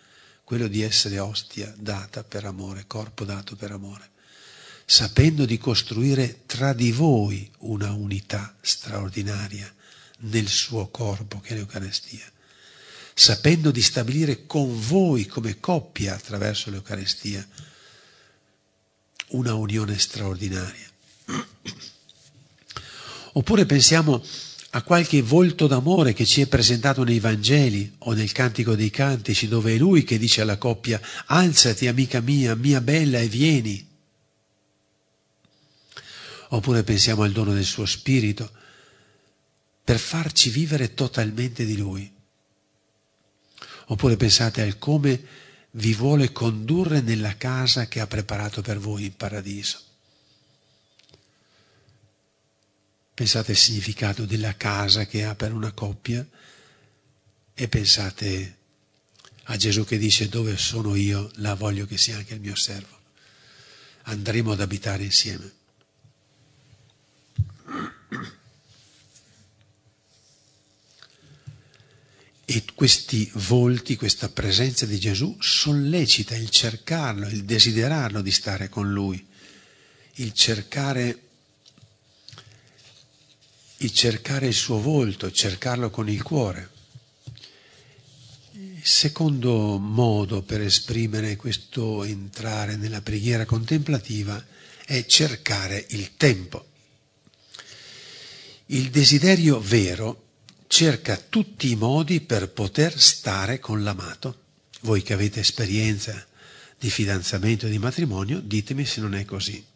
quello 0.45 0.69
di 0.69 0.83
essere 0.83 1.19
ostia 1.19 1.75
data 1.77 2.23
per 2.23 2.45
amore, 2.45 2.85
corpo 2.87 3.25
dato 3.25 3.57
per 3.57 3.73
amore, 3.73 4.11
sapendo 4.85 5.47
di 5.47 5.57
costruire 5.57 6.43
tra 6.47 6.75
di 6.75 6.93
voi 6.93 7.51
una 7.61 7.93
unità 7.93 8.55
straordinaria 8.61 9.73
nel 10.19 10.49
suo 10.49 10.89
corpo 10.89 11.41
che 11.41 11.55
è 11.55 11.57
l'Eucarestia, 11.57 12.31
sapendo 13.15 13.71
di 13.71 13.83
stabilire 13.83 14.45
con 14.47 14.79
voi 14.79 15.27
come 15.27 15.59
coppia 15.59 16.15
attraverso 16.15 16.71
l'Eucarestia 16.71 17.47
una 19.29 19.55
unione 19.55 19.99
straordinaria. 19.99 20.91
Oppure 23.33 23.67
pensiamo 23.67 24.23
a 24.77 24.83
qualche 24.83 25.23
volto 25.23 25.69
d'amore 25.69 26.13
che 26.13 26.27
ci 26.27 26.41
è 26.41 26.49
presentato 26.49 27.05
nei 27.05 27.21
Vangeli 27.21 27.95
o 27.99 28.13
nel 28.13 28.33
Cantico 28.33 28.75
dei 28.75 28.91
Cantici, 28.91 29.47
dove 29.47 29.75
è 29.75 29.79
lui 29.79 30.03
che 30.03 30.19
dice 30.19 30.41
alla 30.41 30.59
coppia, 30.59 31.01
alzati 31.27 31.87
amica 31.87 32.21
mia, 32.21 32.57
mia 32.57 32.81
bella, 32.81 33.21
e 33.21 33.29
vieni. 33.29 33.87
Oppure 36.49 36.83
pensiamo 36.83 37.23
al 37.23 37.31
dono 37.31 37.53
del 37.53 37.65
suo 37.65 37.87
spirito 37.87 38.51
per 39.85 39.99
farci 39.99 40.51
vivere 40.51 40.93
totalmente 40.93 41.65
di 41.65 41.77
lui. 41.77 42.13
Oppure 43.87 44.17
pensate 44.17 44.63
al 44.63 44.79
come 44.79 45.25
vi 45.73 45.95
vuole 45.95 46.33
condurre 46.33 47.01
nella 47.01 47.37
casa 47.37 47.87
che 47.87 48.01
ha 48.01 48.09
preparato 48.09 48.61
per 48.61 48.79
voi 48.79 49.05
in 49.05 49.15
paradiso. 49.15 49.84
Pensate 53.15 53.53
al 53.53 53.57
significato 53.57 54.25
della 54.27 54.57
casa 54.57 55.07
che 55.07 55.25
ha 55.25 55.35
per 55.37 55.53
una 55.53 55.71
coppia 55.71 56.27
e 57.55 57.69
pensate 57.69 58.57
a 59.45 59.57
Gesù 59.57 59.85
che 59.85 59.99
dice 59.99 60.29
dove 60.29 60.57
sono 60.57 60.95
io, 60.97 61.31
là 61.37 61.55
voglio 61.55 61.87
che 61.87 61.97
sia 61.97 62.17
anche 62.17 62.35
il 62.35 62.41
mio 62.41 62.57
servo. 62.57 62.99
Andremo 64.03 64.53
ad 64.53 64.61
abitare 64.61 65.05
insieme. 65.05 65.53
E 72.47 72.65
questi 72.75 73.31
volti, 73.35 73.97
questa 73.97 74.29
presenza 74.29 74.87
di 74.87 74.99
Gesù 74.99 75.37
sollecita 75.41 76.37
il 76.37 76.51
cercarlo, 76.51 77.29
il 77.29 77.45
desiderarlo 77.45 78.21
di 78.21 78.31
stare 78.31 78.69
con 78.69 78.93
lui, 78.93 79.25
il 80.15 80.33
cercare, 80.33 81.24
il 83.85 83.93
cercare 83.93 84.47
il 84.47 84.55
suo 84.55 84.81
volto, 84.81 85.31
cercarlo 85.31 85.91
con 85.91 86.09
il 86.09 86.23
cuore. 86.23 86.71
Il 88.53 88.81
secondo 88.83 89.79
modo 89.79 90.43
per 90.43 90.63
esprimere 90.63 91.37
questo 91.37 92.03
entrare 92.03 92.77
nella 92.77 93.03
preghiera 93.03 93.45
contemplativa 93.45 94.43
è 94.87 95.05
cercare 95.05 95.85
il 95.91 96.17
tempo. 96.17 96.67
Il 98.67 98.91
desiderio 98.91 99.61
vero 99.61 100.23
cerca 100.67 101.17
tutti 101.17 101.71
i 101.71 101.77
modi 101.77 102.21
per 102.21 102.51
poter 102.51 102.99
stare 102.99 103.59
con 103.59 103.83
l'amato. 103.83 104.41
Voi 104.81 105.03
che 105.03 105.13
avete 105.13 105.41
esperienza 105.41 106.27
di 106.79 106.89
fidanzamento 106.89 107.67
e 107.67 107.71
di 107.71 107.79
matrimonio, 107.79 108.41
ditemi 108.41 108.87
se 108.87 109.01
non 109.01 109.15
è 109.15 109.25
così. 109.27 109.73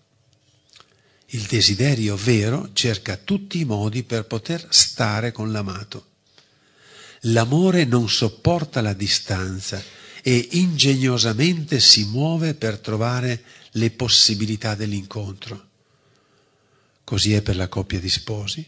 Il 1.33 1.43
desiderio 1.43 2.17
vero 2.17 2.71
cerca 2.73 3.17
tutti 3.17 3.61
i 3.61 3.67
modi 3.67 4.03
per 4.03 4.25
poter 4.25 4.67
stare 4.71 5.31
con 5.31 5.53
l'amato. 5.53 6.07
L'amore 7.23 7.85
non 7.85 8.09
sopporta 8.09 8.81
la 8.81 8.95
distanza 8.95 9.83
e 10.23 10.49
ingegnosamente 10.53 11.81
si 11.81 12.05
muove 12.05 12.55
per 12.55 12.79
trovare 12.79 13.43
le 13.73 13.91
possibilità 13.91 14.75
dell'incontro. 14.75 15.67
Così 17.05 17.35
è 17.35 17.43
per 17.43 17.57
la 17.57 17.69
coppia 17.69 18.01
di 18.01 18.09
sposi, 18.09 18.67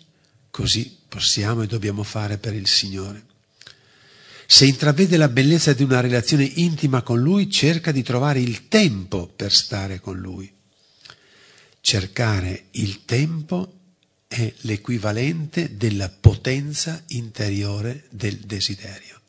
così 0.51 0.99
possiamo 1.09 1.63
e 1.63 1.67
dobbiamo 1.67 2.03
fare 2.03 2.37
per 2.37 2.55
il 2.55 2.67
Signore. 2.67 3.25
Se 4.47 4.67
intravede 4.67 5.17
la 5.17 5.29
bellezza 5.29 5.73
di 5.73 5.83
una 5.83 6.01
relazione 6.01 6.45
intima 6.45 7.01
con 7.01 7.21
Lui, 7.21 7.51
cerca 7.51 7.91
di 7.91 8.03
trovare 8.03 8.41
il 8.41 8.69
tempo 8.69 9.29
per 9.29 9.51
stare 9.51 10.01
con 10.01 10.19
Lui. 10.19 10.59
Cercare 11.81 12.67
il 12.73 13.05
tempo 13.05 13.79
è 14.29 14.53
l'equivalente 14.61 15.77
della 15.77 16.09
potenza 16.09 17.03
interiore 17.09 18.07
del 18.11 18.37
desiderio. 18.39 19.21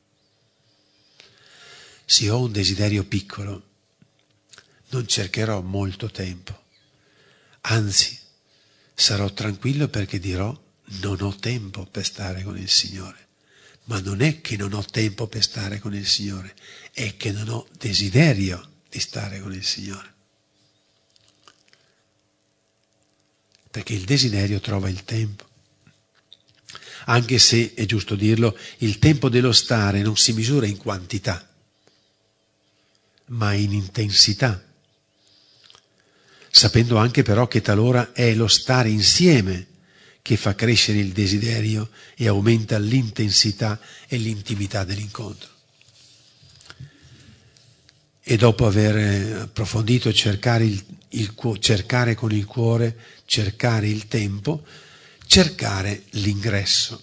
Se 2.05 2.29
ho 2.29 2.41
un 2.41 2.51
desiderio 2.51 3.03
piccolo, 3.05 3.69
non 4.89 5.07
cercherò 5.07 5.61
molto 5.61 6.11
tempo, 6.11 6.63
anzi 7.61 8.19
sarò 8.93 9.31
tranquillo 9.31 9.87
perché 9.87 10.19
dirò 10.19 10.55
non 10.99 11.21
ho 11.21 11.35
tempo 11.35 11.85
per 11.85 12.05
stare 12.05 12.43
con 12.43 12.57
il 12.57 12.69
Signore. 12.69 13.27
Ma 13.85 13.99
non 13.99 14.21
è 14.21 14.41
che 14.41 14.57
non 14.57 14.73
ho 14.73 14.83
tempo 14.83 15.27
per 15.27 15.41
stare 15.41 15.79
con 15.79 15.95
il 15.95 16.05
Signore, 16.05 16.53
è 16.91 17.17
che 17.17 17.31
non 17.31 17.49
ho 17.49 17.67
desiderio 17.77 18.81
di 18.89 18.99
stare 18.99 19.39
con 19.39 19.53
il 19.53 19.63
Signore. 19.63 20.13
Perché 23.71 23.93
il 23.93 24.03
desiderio 24.03 24.59
trova 24.59 24.89
il 24.89 25.03
tempo. 25.05 25.47
Anche 27.05 27.39
se, 27.39 27.73
è 27.73 27.85
giusto 27.85 28.15
dirlo, 28.15 28.55
il 28.79 28.99
tempo 28.99 29.29
dello 29.29 29.53
stare 29.53 30.01
non 30.01 30.17
si 30.17 30.33
misura 30.33 30.67
in 30.67 30.77
quantità, 30.77 31.49
ma 33.27 33.53
in 33.53 33.71
intensità. 33.71 34.63
Sapendo 36.49 36.97
anche 36.97 37.23
però 37.23 37.47
che 37.47 37.61
talora 37.61 38.11
è 38.11 38.33
lo 38.35 38.47
stare 38.47 38.89
insieme 38.89 39.67
che 40.21 40.37
fa 40.37 40.53
crescere 40.53 40.99
il 40.99 41.11
desiderio 41.13 41.89
e 42.15 42.27
aumenta 42.27 42.77
l'intensità 42.77 43.79
e 44.07 44.17
l'intimità 44.17 44.83
dell'incontro. 44.83 45.49
E 48.23 48.37
dopo 48.37 48.67
aver 48.67 49.41
approfondito 49.41 50.13
cercare, 50.13 50.65
il, 50.65 50.83
il, 51.09 51.33
cercare 51.59 52.13
con 52.13 52.31
il 52.31 52.45
cuore, 52.45 52.95
cercare 53.31 53.87
il 53.87 54.09
tempo, 54.09 54.65
cercare 55.25 56.03
l'ingresso. 56.09 57.01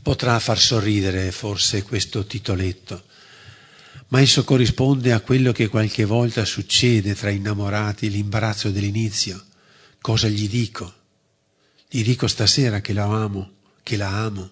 Potrà 0.00 0.38
far 0.38 0.56
sorridere 0.60 1.32
forse 1.32 1.82
questo 1.82 2.24
titoletto, 2.24 3.02
ma 4.08 4.20
esso 4.20 4.44
corrisponde 4.44 5.12
a 5.12 5.18
quello 5.18 5.50
che 5.50 5.66
qualche 5.66 6.04
volta 6.04 6.44
succede 6.44 7.16
tra 7.16 7.30
innamorati, 7.30 8.08
l'imbarazzo 8.08 8.70
dell'inizio 8.70 9.44
Cosa 10.00 10.28
gli 10.28 10.48
dico? 10.48 10.94
Gli 11.90 12.04
dico 12.04 12.28
stasera 12.28 12.80
che 12.80 12.92
la 12.92 13.06
amo, 13.06 13.50
che 13.82 13.96
la 13.96 14.10
amo. 14.10 14.48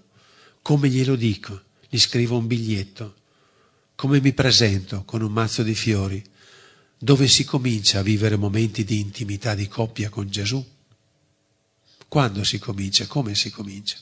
Come 0.60 0.88
glielo 0.88 1.14
dico? 1.14 1.62
Gli 1.88 1.98
scrivo 1.98 2.36
un 2.36 2.48
biglietto. 2.48 3.14
Come 3.94 4.20
mi 4.20 4.32
presento 4.32 5.04
con 5.04 5.22
un 5.22 5.30
mazzo 5.30 5.62
di 5.62 5.76
fiori? 5.76 6.20
Dove 7.02 7.28
si 7.28 7.44
comincia 7.44 8.00
a 8.00 8.02
vivere 8.02 8.36
momenti 8.36 8.84
di 8.84 9.00
intimità 9.00 9.54
di 9.54 9.66
coppia 9.68 10.10
con 10.10 10.28
Gesù? 10.28 10.62
Quando 12.06 12.44
si 12.44 12.58
comincia? 12.58 13.06
Come 13.06 13.34
si 13.34 13.50
comincia? 13.50 13.96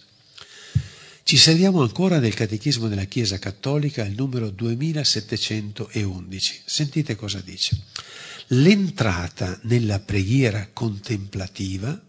Ci 1.22 1.36
serviamo 1.36 1.82
ancora 1.82 2.18
del 2.18 2.34
Catechismo 2.34 2.88
della 2.88 3.04
Chiesa 3.04 3.38
Cattolica, 3.38 4.04
il 4.04 4.16
numero 4.16 4.50
2711. 4.50 6.62
Sentite 6.64 7.14
cosa 7.14 7.40
dice 7.40 7.80
l'entrata 8.48 9.60
nella 9.62 10.00
preghiera 10.00 10.68
contemplativa 10.72 12.04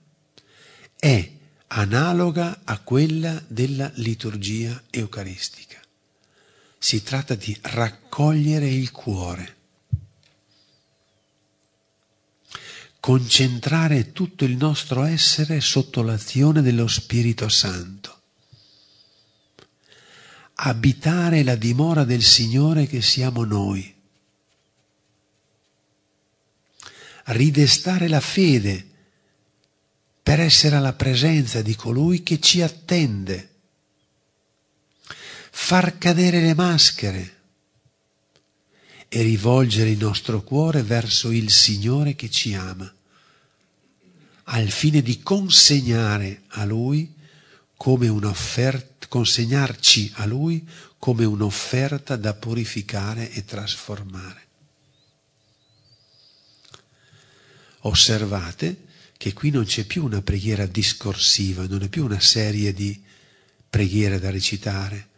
è 0.98 1.32
analoga 1.68 2.62
a 2.64 2.80
quella 2.80 3.44
della 3.48 3.92
liturgia 3.96 4.82
eucaristica. 4.90 5.78
Si 6.78 7.04
tratta 7.04 7.36
di 7.36 7.56
raccogliere 7.62 8.70
il 8.70 8.92
cuore, 8.92 9.58
concentrare 13.10 14.12
tutto 14.12 14.46
il 14.46 14.56
nostro 14.56 15.04
essere 15.04 15.62
sotto 15.62 16.04
l'azione 16.04 16.62
dello 16.62 16.88
Spirito 16.88 17.50
Santo, 17.50 18.22
abitare 20.54 21.42
la 21.42 21.56
dimora 21.56 22.04
del 22.04 22.22
Signore 22.22 22.86
che 22.86 23.02
siamo 23.02 23.46
noi. 23.46 23.96
Ridestare 27.24 28.08
la 28.08 28.20
fede 28.20 28.88
per 30.22 30.40
essere 30.40 30.76
alla 30.76 30.94
presenza 30.94 31.64
di 31.64 31.74
colui 31.74 32.22
che 32.22 32.40
ci 32.40 32.62
attende, 32.62 33.56
far 35.50 35.98
cadere 35.98 36.42
le 36.42 36.54
maschere 36.54 37.38
e 39.08 39.24
rivolgere 39.24 39.90
il 39.90 39.98
nostro 39.98 40.44
cuore 40.44 40.84
verso 40.84 41.32
il 41.32 41.50
Signore 41.50 42.14
che 42.14 42.30
ci 42.30 42.54
ama, 42.54 42.94
al 44.52 44.70
fine 44.70 45.02
di 45.02 45.22
consegnare 45.22 46.44
a 46.50 46.66
Lui 46.66 47.14
come 47.76 48.08
un'offerta, 48.08 49.08
consegnarci 49.08 50.12
a 50.16 50.26
Lui 50.26 50.68
come 50.98 51.26
un'offerta 51.26 52.16
da 52.16 52.34
purificare 52.34 53.32
e 53.32 53.46
trasformare. 53.46 54.48
osservate 57.82 58.88
che 59.18 59.34
qui 59.34 59.52
non 59.52 59.66
c'è 59.66 59.84
più 59.86 60.04
una 60.04 60.22
preghiera 60.22 60.66
discorsiva, 60.66 61.68
non 61.68 61.84
è 61.84 61.90
più 61.90 62.06
una 62.06 62.20
serie 62.20 62.74
di 62.74 63.02
preghiere 63.70 64.20
da 64.20 64.30
recitare. 64.30 65.09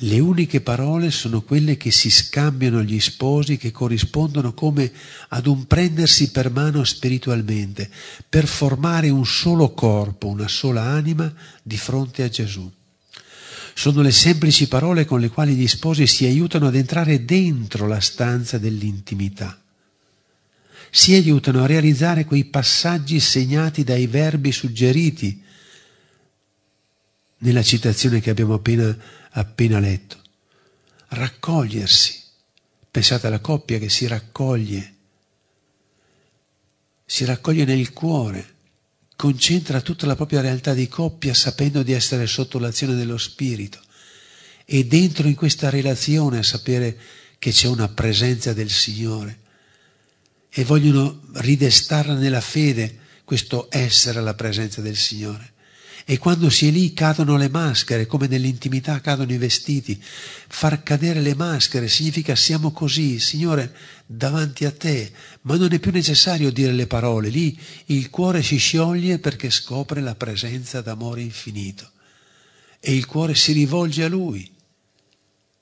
Le 0.00 0.18
uniche 0.18 0.60
parole 0.60 1.10
sono 1.10 1.40
quelle 1.40 1.78
che 1.78 1.90
si 1.90 2.10
scambiano 2.10 2.82
gli 2.82 3.00
sposi, 3.00 3.56
che 3.56 3.70
corrispondono 3.70 4.52
come 4.52 4.92
ad 5.28 5.46
un 5.46 5.66
prendersi 5.66 6.30
per 6.30 6.50
mano 6.50 6.84
spiritualmente, 6.84 7.90
per 8.28 8.46
formare 8.46 9.08
un 9.08 9.24
solo 9.24 9.72
corpo, 9.72 10.28
una 10.28 10.48
sola 10.48 10.82
anima 10.82 11.32
di 11.62 11.78
fronte 11.78 12.24
a 12.24 12.28
Gesù. 12.28 12.70
Sono 13.72 14.02
le 14.02 14.12
semplici 14.12 14.68
parole 14.68 15.06
con 15.06 15.18
le 15.18 15.28
quali 15.28 15.54
gli 15.54 15.66
sposi 15.66 16.06
si 16.06 16.26
aiutano 16.26 16.66
ad 16.66 16.74
entrare 16.74 17.24
dentro 17.24 17.86
la 17.86 18.00
stanza 18.00 18.58
dell'intimità 18.58 19.58
si 20.88 21.12
aiutano 21.12 21.62
a 21.62 21.66
realizzare 21.66 22.24
quei 22.24 22.44
passaggi 22.44 23.20
segnati 23.20 23.84
dai 23.84 24.06
verbi 24.06 24.50
suggeriti 24.50 25.42
nella 27.38 27.62
citazione 27.62 28.20
che 28.20 28.30
abbiamo 28.30 28.54
appena, 28.54 28.96
appena 29.30 29.78
letto. 29.78 30.16
Raccogliersi. 31.08 32.22
Pensate 32.90 33.26
alla 33.26 33.40
coppia 33.40 33.78
che 33.78 33.88
si 33.90 34.06
raccoglie 34.06 34.96
si 37.08 37.24
raccoglie 37.24 37.64
nel 37.64 37.92
cuore, 37.92 38.54
concentra 39.14 39.80
tutta 39.80 40.06
la 40.06 40.16
propria 40.16 40.40
realtà 40.40 40.74
di 40.74 40.88
coppia 40.88 41.32
sapendo 41.32 41.84
di 41.84 41.92
essere 41.92 42.26
sotto 42.26 42.58
l'azione 42.58 42.96
dello 42.96 43.16
Spirito 43.16 43.80
e 44.64 44.84
dentro 44.86 45.28
in 45.28 45.36
questa 45.36 45.70
relazione 45.70 46.38
a 46.38 46.42
sapere 46.42 46.98
che 47.38 47.52
c'è 47.52 47.68
una 47.68 47.88
presenza 47.88 48.52
del 48.52 48.68
Signore 48.68 49.38
e 50.50 50.64
vogliono 50.64 51.22
ridestarla 51.34 52.14
nella 52.14 52.40
fede 52.40 52.98
questo 53.24 53.68
essere 53.70 54.18
alla 54.18 54.34
presenza 54.34 54.80
del 54.80 54.96
Signore. 54.96 55.52
E 56.08 56.18
quando 56.18 56.50
si 56.50 56.68
è 56.68 56.70
lì 56.70 56.92
cadono 56.92 57.36
le 57.36 57.48
maschere, 57.48 58.06
come 58.06 58.28
nell'intimità 58.28 59.00
cadono 59.00 59.32
i 59.32 59.38
vestiti. 59.38 60.00
Far 60.00 60.84
cadere 60.84 61.20
le 61.20 61.34
maschere 61.34 61.88
significa 61.88 62.36
siamo 62.36 62.70
così, 62.70 63.18
Signore, 63.18 63.74
davanti 64.06 64.64
a 64.66 64.70
te, 64.70 65.10
ma 65.42 65.56
non 65.56 65.72
è 65.72 65.80
più 65.80 65.90
necessario 65.90 66.52
dire 66.52 66.70
le 66.70 66.86
parole. 66.86 67.28
Lì 67.28 67.58
il 67.86 68.08
cuore 68.08 68.44
si 68.44 68.56
scioglie 68.56 69.18
perché 69.18 69.50
scopre 69.50 70.00
la 70.00 70.14
presenza 70.14 70.80
d'amore 70.80 71.22
infinito. 71.22 71.90
E 72.78 72.94
il 72.94 73.04
cuore 73.04 73.34
si 73.34 73.50
rivolge 73.50 74.04
a 74.04 74.08
Lui. 74.08 74.48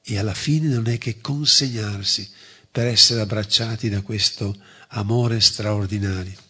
E 0.03 0.19
alla 0.19 0.35
fine 0.35 0.69
non 0.69 0.89
è 0.89 0.99
che 0.99 1.23
consegnarsi 1.23 2.29
per 2.71 2.87
essere 2.87 3.23
abbracciati 3.23 3.89
da 3.89 4.03
questo 4.03 4.55
amore 4.89 5.41
straordinario. 5.41 6.44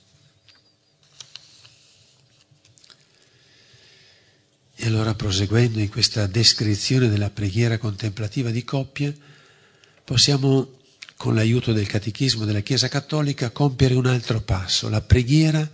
E 4.77 4.87
allora 4.87 5.15
proseguendo 5.15 5.79
in 5.79 5.89
questa 5.89 6.27
descrizione 6.27 7.09
della 7.09 7.31
preghiera 7.31 7.79
contemplativa 7.79 8.51
di 8.51 8.65
coppia, 8.65 9.13
possiamo 10.05 10.79
con 11.17 11.35
l'aiuto 11.35 11.73
del 11.73 11.87
catechismo 11.87 12.45
della 12.45 12.61
Chiesa 12.61 12.89
Cattolica 12.89 13.51
compiere 13.51 13.95
un 13.95 14.07
altro 14.07 14.41
passo. 14.43 14.89
La 14.89 15.01
preghiera 15.01 15.69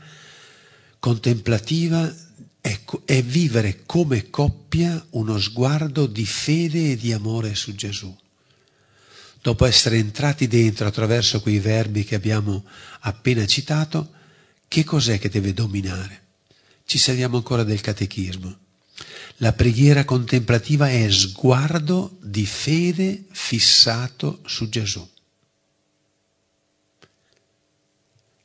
contemplativa 0.98 2.14
è, 2.60 2.78
è 3.04 3.22
vivere 3.22 3.82
come 3.86 4.28
coppia 4.30 5.04
uno 5.10 5.38
sguardo 5.38 6.06
di 6.06 6.26
fede 6.26 6.92
e 6.92 6.96
di 6.96 7.12
amore 7.12 7.54
su 7.54 7.74
Gesù. 7.74 8.14
Dopo 9.42 9.64
essere 9.64 9.96
entrati 9.96 10.46
dentro 10.46 10.86
attraverso 10.86 11.40
quei 11.40 11.58
verbi 11.58 12.04
che 12.04 12.14
abbiamo 12.14 12.64
appena 13.00 13.46
citato, 13.46 14.12
che 14.68 14.84
cos'è 14.84 15.18
che 15.18 15.30
deve 15.30 15.54
dominare? 15.54 16.26
Ci 16.84 16.98
serviamo 16.98 17.38
ancora 17.38 17.64
del 17.64 17.80
catechismo. 17.80 18.59
La 19.42 19.54
preghiera 19.54 20.04
contemplativa 20.04 20.90
è 20.90 21.10
sguardo 21.10 22.18
di 22.20 22.44
fede 22.44 23.24
fissato 23.30 24.42
su 24.44 24.68
Gesù, 24.68 25.08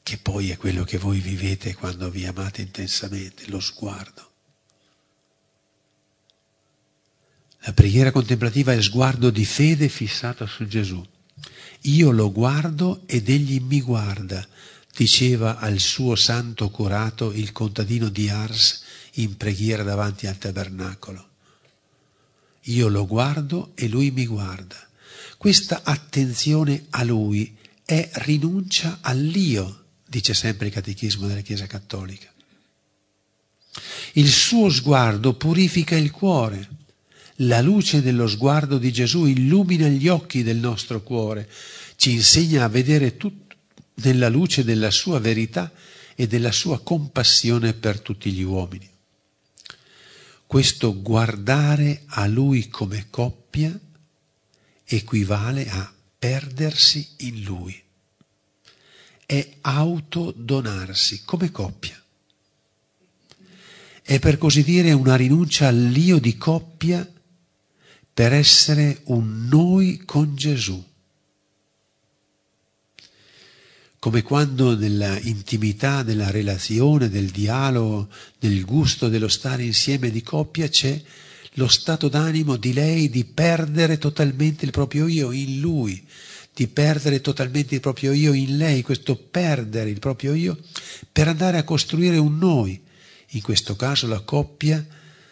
che 0.02 0.18
poi 0.18 0.52
è 0.52 0.58
quello 0.58 0.86
che 0.86 0.98
voi 0.98 1.20
vivete 1.20 1.74
quando 1.74 2.10
vi 2.10 2.26
amate 2.26 2.62
intensamente, 2.62 3.44
lo 3.48 3.60
sguardo. 3.60 4.32
La 7.60 7.74
preghiera 7.74 8.12
contemplativa 8.12 8.72
è 8.72 8.82
sguardo 8.82 9.32
di 9.32 9.44
fede 9.44 9.90
fissato 9.90 10.46
su 10.46 10.66
Gesù. 10.66 11.06
Io 11.82 12.12
lo 12.12 12.32
guardo 12.32 13.02
ed 13.06 13.28
egli 13.28 13.60
mi 13.60 13.82
guarda, 13.82 14.48
diceva 14.96 15.58
al 15.58 15.80
suo 15.80 16.16
santo 16.16 16.70
curato 16.70 17.34
il 17.34 17.52
contadino 17.52 18.08
di 18.08 18.30
Ars 18.30 18.84
in 19.16 19.38
preghiera 19.38 19.84
davanti 19.84 20.28
al 20.28 20.38
tabernacolo. 20.38 21.30
Io 22.68 22.88
lo 22.88 23.06
guardo 23.06 23.72
e 23.76 23.88
lui 23.88 24.12
mi 24.12 24.26
guarda. 24.26 24.76
Questa 25.38 25.82
attenzione 25.84 26.86
a 26.92 27.04
lui 27.04 27.56
è 27.86 28.10
rinuncia 28.14 29.00
all'io, 29.02 29.86
dice 30.08 30.34
sempre 30.34 30.68
il 30.68 30.74
catechismo 30.74 31.28
della 31.28 31.42
Chiesa 31.42 31.68
Cattolica. 31.68 32.32
Il 34.14 34.30
suo 34.30 34.70
sguardo 34.70 35.36
purifica 35.36 35.96
il 35.96 36.10
cuore. 36.12 36.70
La 37.40 37.62
luce 37.62 38.02
dello 38.02 38.28
sguardo 38.28 38.78
di 38.78 38.92
Gesù 38.92 39.26
illumina 39.26 39.88
gli 39.88 40.08
occhi 40.08 40.42
del 40.42 40.58
nostro 40.58 41.04
cuore, 41.04 41.50
ci 41.98 42.12
insegna 42.12 42.64
a 42.64 42.70
vedere 42.70 43.18
tutto 43.18 43.56
nella 43.96 44.30
luce 44.30 44.64
della 44.64 44.90
sua 44.90 45.20
verità 45.20 45.72
e 46.16 46.28
della 46.28 46.54
sua 46.54 46.80
compassione 46.80 47.74
per 47.74 48.00
tutti 48.00 48.32
gli 48.32 48.42
uomini 48.42 48.94
questo 50.48 51.02
guardare 51.02 52.04
a 52.08 52.28
lui 52.28 52.68
come 52.70 53.08
coppia 53.10 53.78
equivale 54.86 55.68
a 55.70 55.94
perdersi 56.18 57.08
in 57.18 57.44
lui. 57.44 57.82
È 59.26 59.58
autodonarsi 59.62 61.24
come 61.24 61.52
coppia. 61.52 62.02
È 64.02 64.20
per 64.20 64.38
così 64.38 64.64
dire 64.64 64.92
una 64.92 65.16
rinuncia 65.16 65.68
all'io 65.68 66.20
di 66.20 66.38
coppia 66.38 67.12
per 68.14 68.34
essere 68.34 69.02
un 69.06 69.48
noi 69.48 70.04
con 70.06 70.36
Gesù 70.36 70.84
come 74.06 74.22
quando 74.22 74.78
nella 74.78 75.18
intimità 75.22 76.04
della 76.04 76.30
relazione, 76.30 77.10
del 77.10 77.32
dialogo, 77.32 78.10
del 78.38 78.64
gusto 78.64 79.10
dello 79.10 79.28
stare 79.28 79.64
insieme 79.64 80.12
di 80.12 80.22
coppia 80.22 80.68
c'è 80.68 81.02
lo 81.54 81.68
stato 81.68 82.08
d'animo 82.08 82.56
di 82.56 82.72
lei 82.72 83.10
di 83.10 83.26
perdere 83.26 83.98
totalmente 83.98 84.64
il 84.64 84.70
proprio 84.70 85.08
io 85.08 85.32
in 85.32 85.60
lui, 85.60 86.06
di 86.54 86.68
perdere 86.68 87.20
totalmente 87.20 87.74
il 87.74 87.82
proprio 87.82 88.12
io 88.12 88.34
in 88.34 88.58
lei, 88.58 88.84
questo 88.84 89.16
perdere 89.16 89.90
il 89.90 89.98
proprio 89.98 90.36
io 90.36 90.56
per 91.12 91.28
andare 91.28 91.58
a 91.58 91.64
costruire 91.64 92.18
un 92.18 92.38
noi, 92.38 92.80
in 93.30 93.42
questo 93.42 93.76
caso 93.76 94.06
la 94.06 94.20
coppia 94.20 94.86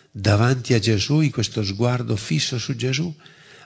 davanti 0.09 0.73
a 0.73 0.79
Gesù, 0.79 1.19
in 1.19 1.29
questo 1.29 1.63
sguardo 1.63 2.15
fisso 2.15 2.57
su 2.57 2.75
Gesù, 2.75 3.13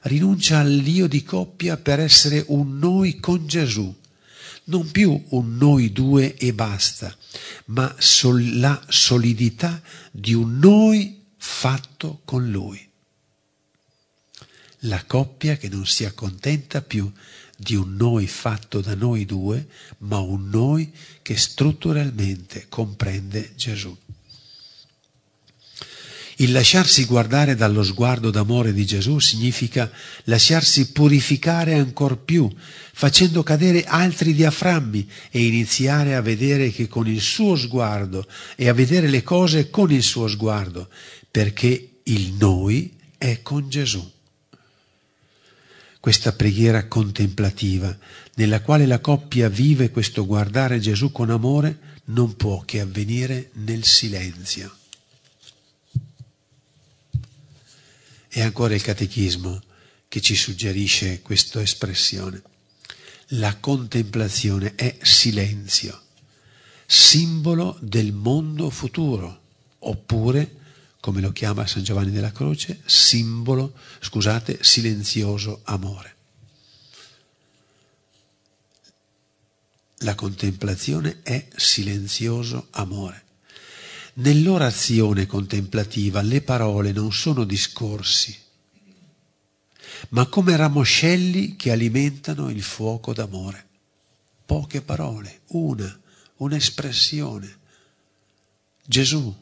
rinuncia 0.01 0.59
all'io 0.59 1.07
di 1.07 1.23
coppia 1.23 1.77
per 1.77 2.01
essere 2.01 2.43
un 2.47 2.77
noi 2.77 3.21
con 3.21 3.47
Gesù 3.47 3.95
non 4.67 4.89
più 4.91 5.21
un 5.29 5.57
noi 5.57 5.91
due 5.91 6.35
e 6.35 6.53
basta, 6.53 7.15
ma 7.65 7.93
sol- 7.97 8.59
la 8.59 8.81
solidità 8.87 9.81
di 10.11 10.33
un 10.33 10.57
noi 10.57 11.23
fatto 11.37 12.21
con 12.25 12.49
Lui. 12.49 12.85
La 14.81 15.03
coppia 15.05 15.57
che 15.57 15.69
non 15.69 15.85
si 15.85 16.05
accontenta 16.05 16.81
più 16.81 17.11
di 17.57 17.75
un 17.75 17.95
noi 17.95 18.27
fatto 18.27 18.81
da 18.81 18.93
noi 18.93 19.25
due, 19.25 19.67
ma 19.99 20.19
un 20.19 20.49
noi 20.49 20.93
che 21.21 21.35
strutturalmente 21.35 22.67
comprende 22.69 23.53
Gesù. 23.55 23.97
Il 26.39 26.51
lasciarsi 26.51 27.05
guardare 27.05 27.55
dallo 27.55 27.81
sguardo 27.81 28.29
d'amore 28.29 28.71
di 28.71 28.85
Gesù 28.85 29.17
significa 29.17 29.89
lasciarsi 30.25 30.91
purificare 30.91 31.73
ancor 31.73 32.19
più, 32.19 32.47
facendo 32.93 33.41
cadere 33.41 33.85
altri 33.85 34.35
diaframmi 34.35 35.09
e 35.31 35.43
iniziare 35.43 36.13
a 36.13 36.21
vedere 36.21 36.69
che 36.69 36.87
con 36.87 37.07
il 37.07 37.21
suo 37.21 37.55
sguardo 37.55 38.27
e 38.55 38.67
a 38.69 38.73
vedere 38.73 39.07
le 39.07 39.23
cose 39.23 39.71
con 39.71 39.91
il 39.91 40.03
suo 40.03 40.27
sguardo, 40.27 40.89
perché 41.31 42.01
il 42.03 42.33
noi 42.33 42.93
è 43.17 43.41
con 43.41 43.67
Gesù. 43.67 44.07
Questa 45.99 46.33
preghiera 46.33 46.85
contemplativa, 46.85 47.97
nella 48.35 48.61
quale 48.61 48.85
la 48.85 48.99
coppia 48.99 49.49
vive 49.49 49.89
questo 49.89 50.27
guardare 50.27 50.79
Gesù 50.79 51.11
con 51.11 51.31
amore, 51.31 51.79
non 52.05 52.35
può 52.35 52.61
che 52.63 52.79
avvenire 52.79 53.49
nel 53.53 53.83
silenzio. 53.83 54.71
È 58.37 58.41
ancora 58.41 58.75
il 58.75 58.83
catechismo 58.83 59.59
che 60.07 60.21
ci 60.21 60.35
suggerisce 60.35 61.23
questa 61.23 61.59
espressione. 61.59 62.39
La 63.29 63.57
contemplazione 63.57 64.75
è 64.75 64.95
silenzio, 65.01 65.99
simbolo 66.85 67.79
del 67.81 68.13
mondo 68.13 68.69
futuro, 68.69 69.41
oppure, 69.79 70.55
come 70.99 71.19
lo 71.19 71.31
chiama 71.31 71.65
San 71.65 71.81
Giovanni 71.81 72.11
della 72.11 72.31
Croce, 72.31 72.79
simbolo, 72.85 73.73
scusate, 74.01 74.59
silenzioso 74.61 75.61
amore. 75.63 76.15
La 80.01 80.13
contemplazione 80.13 81.21
è 81.23 81.47
silenzioso 81.55 82.67
amore. 82.69 83.26
Nell'orazione 84.19 85.27
contemplativa 85.27 86.21
le 86.21 86.41
parole 86.41 86.91
non 86.91 87.11
sono 87.13 87.43
discorsi, 87.43 88.35
ma 90.09 90.25
come 90.25 90.55
ramoscelli 90.55 91.55
che 91.55 91.71
alimentano 91.71 92.49
il 92.49 92.63
fuoco 92.63 93.13
d'amore. 93.13 93.65
Poche 94.43 94.81
parole, 94.81 95.41
una, 95.49 95.99
un'espressione. 96.37 97.57
Gesù. 98.83 99.35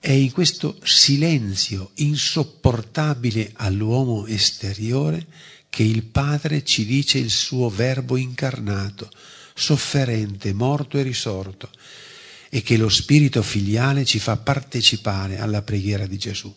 È 0.00 0.10
in 0.10 0.30
questo 0.30 0.78
silenzio 0.84 1.90
insopportabile 1.96 3.52
all'uomo 3.56 4.24
esteriore 4.26 5.26
che 5.68 5.82
il 5.82 6.04
Padre 6.04 6.64
ci 6.64 6.86
dice 6.86 7.18
il 7.18 7.30
suo 7.30 7.68
verbo 7.68 8.16
incarnato, 8.16 9.10
sofferente, 9.54 10.54
morto 10.54 10.96
e 10.96 11.02
risorto, 11.02 11.70
e 12.50 12.62
che 12.62 12.76
lo 12.76 12.88
spirito 12.88 13.42
filiale 13.42 14.04
ci 14.04 14.18
fa 14.18 14.36
partecipare 14.36 15.38
alla 15.38 15.62
preghiera 15.62 16.06
di 16.06 16.16
Gesù. 16.16 16.54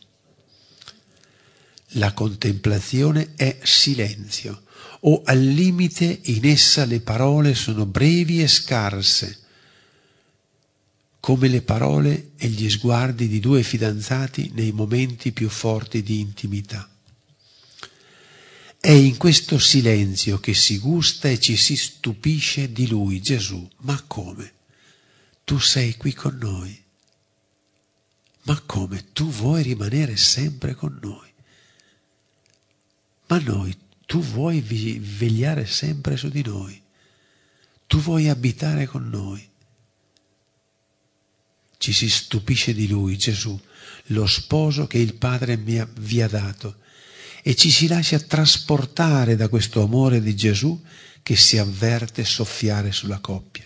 La 1.96 2.14
contemplazione 2.14 3.34
è 3.36 3.60
silenzio, 3.64 4.64
o 5.02 5.22
al 5.26 5.40
limite 5.40 6.22
in 6.24 6.46
essa 6.46 6.86
le 6.86 7.02
parole 7.02 7.56
sono 7.56 7.86
brevi 7.86 8.42
e 8.42 8.48
scarse, 8.48 9.40
come 11.20 11.48
le 11.50 11.62
parole 11.62 12.32
e 12.38 12.48
gli 12.48 12.70
sguardi 12.70 13.28
di 13.28 13.40
due 13.40 13.62
fidanzati 13.62 14.52
nei 14.56 14.72
momenti 14.72 15.32
più 15.32 15.50
forti 15.50 16.02
di 16.02 16.20
intimità. 16.20 16.90
È 18.80 18.90
in 18.90 19.18
questo 19.18 19.60
silenzio 19.60 20.40
che 20.40 20.56
si 20.56 20.80
gusta 20.80 21.30
e 21.30 21.40
ci 21.40 21.56
si 21.56 21.76
stupisce 21.76 22.72
di 22.72 22.88
lui, 22.88 23.22
Gesù. 23.22 23.70
Ma 23.82 24.02
come? 24.08 24.54
Tu 25.52 25.60
sei 25.60 25.98
qui 25.98 26.14
con 26.14 26.38
noi. 26.38 26.82
Ma 28.44 28.58
come? 28.66 29.12
Tu 29.12 29.30
vuoi 29.30 29.64
rimanere 29.64 30.16
sempre 30.16 30.76
con 30.76 30.98
noi. 31.02 31.30
Ma 33.28 33.38
noi, 33.40 33.78
tu 34.06 34.22
vuoi 34.22 34.62
vegliare 34.62 35.66
sempre 35.66 36.16
su 36.16 36.30
di 36.30 36.42
noi. 36.42 36.82
Tu 37.86 38.00
vuoi 38.00 38.30
abitare 38.30 38.86
con 38.86 39.10
noi. 39.10 39.46
Ci 41.78 41.92
si 41.92 42.10
stupisce 42.10 42.74
di 42.74 42.88
lui, 42.88 43.18
Gesù, 43.18 43.60
lo 44.04 44.28
sposo 44.28 44.88
che 44.88 45.00
il 45.00 45.16
Padre 45.16 45.58
vi 45.58 46.22
ha 46.22 46.28
dato 46.30 46.78
e 47.42 47.58
ci 47.58 47.72
si 47.72 47.88
lascia 47.88 48.20
trasportare 48.20 49.36
da 49.36 49.50
questo 49.50 49.84
amore 49.84 50.22
di 50.22 50.34
Gesù 50.34 50.82
che 51.22 51.36
si 51.36 51.58
avverte 51.58 52.24
soffiare 52.24 52.94
sulla 52.94 53.20
coppia. 53.20 53.66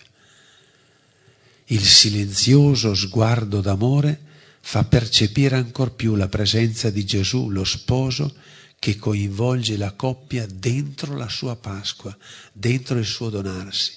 Il 1.66 1.84
silenzioso 1.84 2.94
sguardo 2.94 3.60
d'amore 3.60 4.20
fa 4.60 4.84
percepire 4.84 5.56
ancor 5.56 5.94
più 5.94 6.14
la 6.14 6.28
presenza 6.28 6.90
di 6.90 7.04
Gesù, 7.04 7.50
lo 7.50 7.64
sposo, 7.64 8.34
che 8.78 8.96
coinvolge 8.96 9.76
la 9.76 9.92
coppia 9.92 10.46
dentro 10.46 11.16
la 11.16 11.28
sua 11.28 11.56
Pasqua, 11.56 12.16
dentro 12.52 12.98
il 12.98 13.04
suo 13.04 13.30
donarsi. 13.30 13.92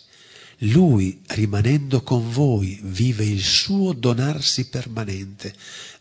Lui, 0.63 1.21
rimanendo 1.27 2.01
con 2.01 2.29
voi, 2.31 2.79
vive 2.83 3.23
il 3.23 3.43
suo 3.43 3.93
donarsi 3.93 4.67
permanente, 4.67 5.53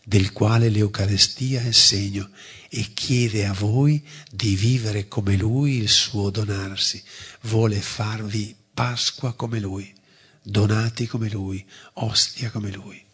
del 0.03 0.33
quale 0.33 0.69
l'Eucarestia 0.69 1.61
è 1.61 1.71
segno 1.71 2.29
e 2.67 2.87
chiede 2.93 3.45
a 3.45 3.53
voi 3.53 4.03
di 4.31 4.55
vivere 4.55 5.07
come 5.07 5.37
Lui 5.37 5.77
il 5.77 5.89
suo 5.89 6.29
donarsi. 6.29 7.01
Vuole 7.41 7.79
farvi 7.79 8.55
Pasqua 8.73 9.33
come 9.33 9.59
Lui, 9.59 9.93
donati 10.41 11.07
come 11.07 11.29
Lui, 11.29 11.65
ostia 11.93 12.49
come 12.51 12.71
Lui. 12.71 13.07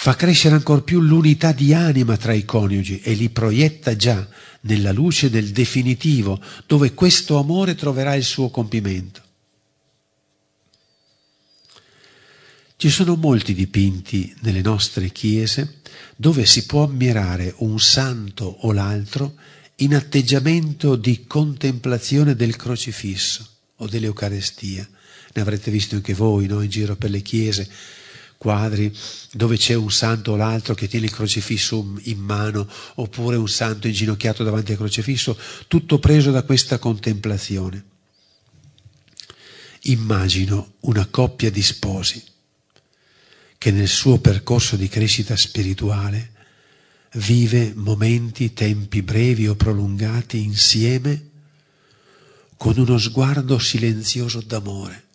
Fa 0.00 0.14
crescere 0.14 0.54
ancor 0.54 0.84
più 0.84 1.00
l'unità 1.00 1.50
di 1.50 1.74
anima 1.74 2.16
tra 2.16 2.32
i 2.32 2.44
coniugi 2.44 3.00
e 3.00 3.14
li 3.14 3.30
proietta 3.30 3.96
già 3.96 4.28
nella 4.60 4.92
luce 4.92 5.28
del 5.28 5.50
definitivo, 5.50 6.40
dove 6.66 6.94
questo 6.94 7.36
amore 7.36 7.74
troverà 7.74 8.14
il 8.14 8.22
suo 8.22 8.48
compimento. 8.48 9.22
Ci 12.76 12.90
sono 12.90 13.16
molti 13.16 13.54
dipinti 13.54 14.32
nelle 14.42 14.60
nostre 14.60 15.10
chiese 15.10 15.80
dove 16.14 16.46
si 16.46 16.64
può 16.64 16.84
ammirare 16.84 17.52
un 17.58 17.80
santo 17.80 18.44
o 18.44 18.70
l'altro 18.70 19.34
in 19.76 19.96
atteggiamento 19.96 20.94
di 20.94 21.26
contemplazione 21.26 22.36
del 22.36 22.54
crocifisso 22.54 23.57
o 23.78 23.86
dell'Eucarestia. 23.86 24.88
Ne 25.34 25.40
avrete 25.40 25.70
visto 25.70 25.94
anche 25.94 26.14
voi 26.14 26.46
no? 26.46 26.62
in 26.62 26.70
giro 26.70 26.96
per 26.96 27.10
le 27.10 27.20
chiese, 27.20 27.68
quadri 28.38 28.96
dove 29.32 29.56
c'è 29.56 29.74
un 29.74 29.90
santo 29.90 30.32
o 30.32 30.36
l'altro 30.36 30.74
che 30.74 30.88
tiene 30.88 31.06
il 31.06 31.12
crocifisso 31.12 31.94
in 32.02 32.18
mano, 32.18 32.68
oppure 32.94 33.36
un 33.36 33.48
santo 33.48 33.86
inginocchiato 33.86 34.44
davanti 34.44 34.72
al 34.72 34.78
crocifisso, 34.78 35.38
tutto 35.66 35.98
preso 35.98 36.30
da 36.30 36.42
questa 36.42 36.78
contemplazione. 36.78 37.84
Immagino 39.82 40.74
una 40.80 41.06
coppia 41.06 41.50
di 41.50 41.62
sposi 41.62 42.22
che 43.58 43.70
nel 43.70 43.88
suo 43.88 44.18
percorso 44.18 44.76
di 44.76 44.88
crescita 44.88 45.36
spirituale 45.36 46.32
vive 47.14 47.72
momenti, 47.74 48.52
tempi 48.52 49.02
brevi 49.02 49.48
o 49.48 49.56
prolungati 49.56 50.42
insieme 50.42 51.27
con 52.58 52.76
uno 52.76 52.98
sguardo 52.98 53.58
silenzioso 53.58 54.40
d'amore 54.40 55.06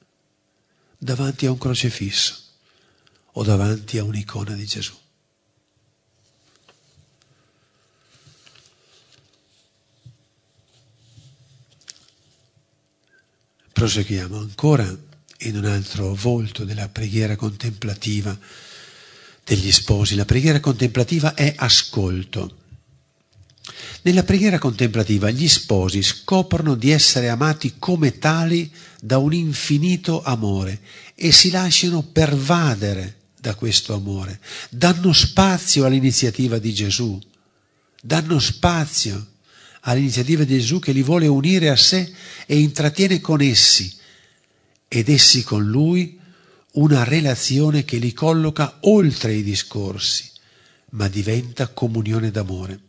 davanti 0.97 1.45
a 1.45 1.51
un 1.51 1.58
crocefisso 1.58 2.41
o 3.34 3.43
davanti 3.43 3.97
a 3.97 4.03
un'icona 4.06 4.53
di 4.53 4.65
Gesù. 4.65 4.93
Proseguiamo 13.73 14.38
ancora 14.38 14.88
in 15.39 15.58
un 15.58 15.65
altro 15.65 16.13
volto 16.15 16.63
della 16.63 16.88
preghiera 16.88 17.36
contemplativa 17.36 18.38
degli 19.43 19.71
sposi. 19.73 20.15
La 20.15 20.23
preghiera 20.23 20.62
contemplativa 20.62 21.34
è 21.34 21.53
ascolto. 21.58 22.62
Nella 24.02 24.23
preghiera 24.23 24.60
contemplativa 24.60 25.30
gli 25.30 25.47
sposi 25.47 26.02
scoprono 26.02 26.76
di 26.76 26.91
essere 26.91 27.30
amati 27.30 27.76
come 27.80 28.17
tali 28.17 28.69
da 28.99 29.17
un 29.17 29.34
infinito 29.34 30.21
amore 30.21 30.82
e 31.15 31.32
si 31.32 31.49
lasciano 31.49 32.02
pervadere 32.02 33.19
da 33.39 33.56
questo 33.56 33.93
amore, 33.93 34.39
danno 34.69 35.13
spazio 35.13 35.86
all'iniziativa 35.86 36.60
di 36.60 36.73
Gesù, 36.73 37.19
danno 38.02 38.39
spazio 38.39 39.28
all'iniziativa 39.82 40.43
di 40.43 40.60
Gesù 40.60 40.80
che 40.80 40.91
li 40.91 41.04
vuole 41.04 41.28
unire 41.28 41.69
a 41.69 41.76
sé 41.76 42.12
e 42.45 42.58
intrattiene 42.58 43.21
con 43.21 43.41
essi 43.41 43.93
ed 44.88 45.10
essi 45.10 45.43
con 45.43 45.63
lui 45.65 46.19
una 46.73 47.04
relazione 47.04 47.86
che 47.86 47.97
li 47.97 48.13
colloca 48.13 48.78
oltre 48.82 49.34
i 49.34 49.43
discorsi, 49.43 50.30
ma 50.91 51.08
diventa 51.08 51.67
comunione 51.67 52.32
d'amore. 52.32 52.80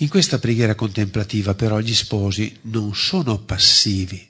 In 0.00 0.08
questa 0.08 0.38
preghiera 0.38 0.74
contemplativa 0.74 1.54
però 1.54 1.78
gli 1.78 1.94
sposi 1.94 2.54
non 2.62 2.94
sono 2.94 3.38
passivi, 3.38 4.28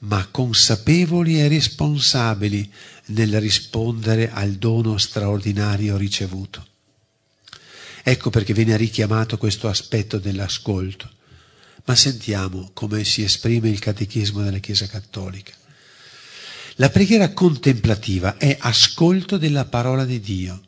ma 0.00 0.26
consapevoli 0.30 1.40
e 1.40 1.48
responsabili 1.48 2.70
nel 3.06 3.40
rispondere 3.40 4.30
al 4.30 4.52
dono 4.52 4.98
straordinario 4.98 5.96
ricevuto. 5.96 6.64
Ecco 8.04 8.30
perché 8.30 8.52
viene 8.52 8.76
richiamato 8.76 9.36
questo 9.36 9.68
aspetto 9.68 10.18
dell'ascolto. 10.18 11.10
Ma 11.86 11.96
sentiamo 11.96 12.70
come 12.72 13.02
si 13.02 13.22
esprime 13.22 13.68
il 13.68 13.80
catechismo 13.80 14.42
della 14.42 14.58
Chiesa 14.58 14.86
Cattolica. 14.86 15.52
La 16.76 16.90
preghiera 16.90 17.32
contemplativa 17.32 18.36
è 18.36 18.56
ascolto 18.60 19.38
della 19.38 19.64
parola 19.64 20.04
di 20.04 20.20
Dio. 20.20 20.62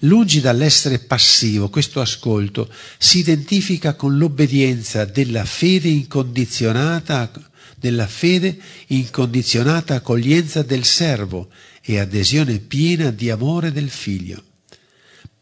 Lungi 0.00 0.40
dall'essere 0.40 0.98
passivo, 0.98 1.68
questo 1.68 2.00
ascolto 2.00 2.72
si 2.98 3.18
identifica 3.18 3.94
con 3.94 4.16
l'obbedienza 4.16 5.04
della 5.04 5.44
fede 5.44 5.88
incondizionata, 5.88 7.30
della 7.76 8.06
fede 8.06 8.56
incondizionata 8.88 9.96
accoglienza 9.96 10.62
del 10.62 10.84
servo 10.84 11.50
e 11.82 11.98
adesione 11.98 12.58
piena 12.58 13.10
di 13.10 13.30
amore 13.30 13.72
del 13.72 13.90
figlio 13.90 14.42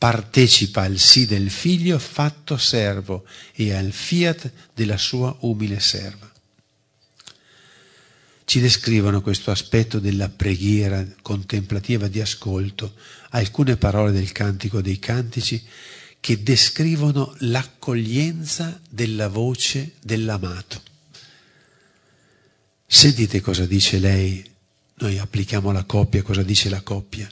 partecipa 0.02 0.82
al 0.82 0.98
sì 0.98 1.26
del 1.26 1.48
figlio 1.48 1.96
fatto 1.96 2.56
servo 2.56 3.24
e 3.54 3.72
al 3.72 3.92
fiat 3.92 4.50
della 4.74 4.96
sua 4.96 5.32
umile 5.42 5.78
serva. 5.78 6.31
Ci 8.44 8.60
descrivono 8.60 9.22
questo 9.22 9.50
aspetto 9.50 9.98
della 9.98 10.28
preghiera 10.28 11.06
contemplativa 11.22 12.08
di 12.08 12.20
ascolto 12.20 12.94
alcune 13.30 13.76
parole 13.76 14.12
del 14.12 14.32
Cantico 14.32 14.80
dei 14.80 14.98
Cantici 14.98 15.62
che 16.20 16.42
descrivono 16.42 17.34
l'accoglienza 17.40 18.80
della 18.88 19.28
voce 19.28 19.94
dell'amato. 20.02 20.82
Sentite 22.86 23.40
cosa 23.40 23.64
dice 23.64 23.98
lei, 23.98 24.44
noi 24.96 25.18
applichiamo 25.18 25.72
la 25.72 25.84
coppia, 25.84 26.22
cosa 26.22 26.42
dice 26.42 26.68
la 26.68 26.82
coppia 26.82 27.28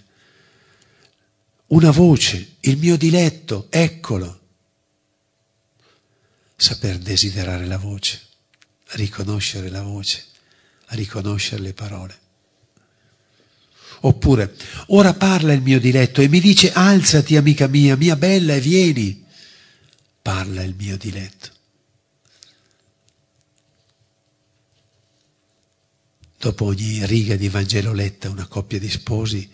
una 1.71 1.91
voce, 1.91 2.57
il 2.61 2.79
mio 2.79 2.97
diletto, 2.97 3.67
eccolo. 3.71 4.39
Saper 6.57 6.99
desiderare 6.99 7.67
la 7.67 7.79
voce, 7.79 8.21
riconoscere 8.93 9.71
la 9.71 9.83
voce, 9.83 10.25
riconoscere 10.91 11.63
le 11.63 11.73
parole. 11.73 12.19
Oppure, 14.03 14.55
ora 14.89 15.13
parla 15.13 15.53
il 15.53 15.61
mio 15.61 15.79
diletto 15.79 16.21
e 16.21 16.29
mi 16.29 16.41
dice 16.41 16.73
alzati 16.73 17.37
amica 17.37 17.67
mia, 17.67 17.97
mia 17.97 18.17
bella, 18.17 18.55
e 18.55 18.61
vieni. 18.61 19.25
Parla 20.23 20.63
il 20.63 20.75
mio 20.77 20.97
diletto. 20.97 21.59
dopo 26.41 26.65
ogni 26.65 27.05
riga 27.05 27.37
di 27.37 27.51
Vangelo 27.51 27.93
letta, 27.93 28.31
una 28.31 28.47
coppia 28.47 28.79
di 28.79 28.89
sposi 28.89 29.49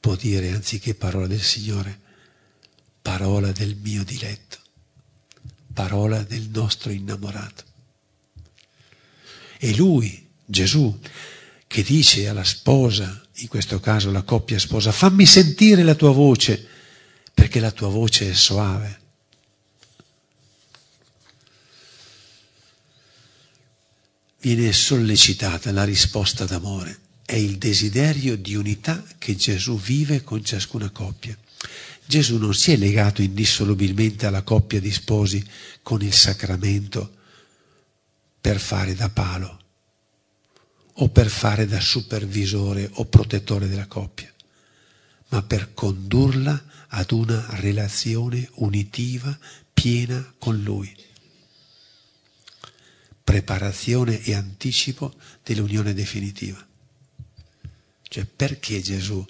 può 0.00 0.16
dire, 0.16 0.50
anziché 0.50 0.96
parola 0.96 1.28
del 1.28 1.40
Signore, 1.40 2.00
parola 3.00 3.52
del 3.52 3.76
mio 3.76 4.02
diletto, 4.02 4.58
parola 5.72 6.24
del 6.24 6.48
nostro 6.52 6.90
innamorato. 6.90 7.62
E 9.58 9.76
lui, 9.76 10.23
Gesù, 10.44 10.98
che 11.66 11.82
dice 11.82 12.28
alla 12.28 12.44
sposa, 12.44 13.22
in 13.38 13.48
questo 13.48 13.80
caso 13.80 14.10
la 14.10 14.22
coppia 14.22 14.58
sposa, 14.58 14.92
fammi 14.92 15.26
sentire 15.26 15.82
la 15.82 15.94
tua 15.94 16.12
voce, 16.12 16.66
perché 17.32 17.60
la 17.60 17.70
tua 17.70 17.88
voce 17.88 18.30
è 18.30 18.34
soave. 18.34 19.00
Viene 24.40 24.72
sollecitata 24.72 25.72
la 25.72 25.84
risposta 25.84 26.44
d'amore, 26.44 26.98
è 27.24 27.34
il 27.34 27.56
desiderio 27.56 28.36
di 28.36 28.54
unità 28.54 29.02
che 29.16 29.34
Gesù 29.34 29.80
vive 29.80 30.22
con 30.22 30.44
ciascuna 30.44 30.90
coppia. 30.90 31.36
Gesù 32.04 32.36
non 32.36 32.54
si 32.54 32.70
è 32.70 32.76
legato 32.76 33.22
indissolubilmente 33.22 34.26
alla 34.26 34.42
coppia 34.42 34.78
di 34.78 34.92
sposi 34.92 35.42
con 35.82 36.02
il 36.02 36.12
sacramento 36.12 37.14
per 38.38 38.60
fare 38.60 38.94
da 38.94 39.08
palo 39.08 39.62
o 40.98 41.08
per 41.08 41.28
fare 41.28 41.66
da 41.66 41.80
supervisore 41.80 42.88
o 42.94 43.06
protettore 43.06 43.68
della 43.68 43.86
coppia, 43.86 44.32
ma 45.28 45.42
per 45.42 45.74
condurla 45.74 46.64
ad 46.88 47.10
una 47.10 47.44
relazione 47.56 48.48
unitiva 48.54 49.36
piena 49.72 50.34
con 50.38 50.62
Lui. 50.62 50.94
Preparazione 53.24 54.22
e 54.22 54.34
anticipo 54.34 55.14
dell'unione 55.42 55.94
definitiva. 55.94 56.64
Cioè 58.02 58.24
perché 58.26 58.80
Gesù 58.80 59.24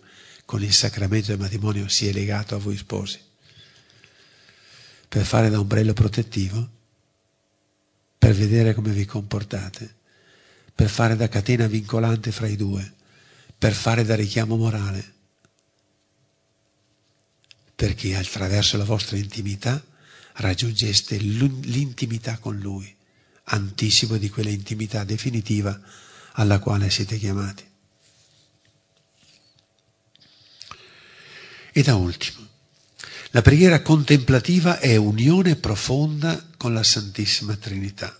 con 0.44 0.62
il 0.62 0.72
sacramento 0.74 1.28
del 1.28 1.38
matrimonio 1.38 1.88
si 1.88 2.06
è 2.06 2.12
legato 2.12 2.54
a 2.54 2.58
voi 2.58 2.76
sposi? 2.76 3.18
Per 5.08 5.24
fare 5.24 5.48
da 5.48 5.58
ombrello 5.58 5.94
protettivo? 5.94 6.68
Per 8.18 8.34
vedere 8.34 8.74
come 8.74 8.90
vi 8.90 9.06
comportate? 9.06 10.02
Per 10.74 10.88
fare 10.88 11.16
da 11.16 11.28
catena 11.28 11.66
vincolante 11.66 12.32
fra 12.32 12.46
i 12.48 12.56
due, 12.56 12.94
per 13.56 13.72
fare 13.72 14.04
da 14.04 14.14
richiamo 14.14 14.56
morale, 14.56 15.12
perché 17.74 18.16
attraverso 18.16 18.76
la 18.76 18.84
vostra 18.84 19.16
intimità 19.16 19.82
raggiungeste 20.34 21.16
l'intimità 21.16 22.38
con 22.38 22.58
Lui, 22.58 22.92
anticipo 23.44 24.16
di 24.16 24.28
quella 24.28 24.50
intimità 24.50 25.04
definitiva 25.04 25.78
alla 26.32 26.58
quale 26.58 26.90
siete 26.90 27.18
chiamati. 27.18 27.70
E 31.76 31.82
da 31.82 31.94
ultimo, 31.96 32.46
la 33.30 33.42
preghiera 33.42 33.82
contemplativa 33.82 34.78
è 34.78 34.94
unione 34.96 35.56
profonda 35.56 36.50
con 36.56 36.72
la 36.72 36.84
Santissima 36.84 37.56
Trinità. 37.56 38.16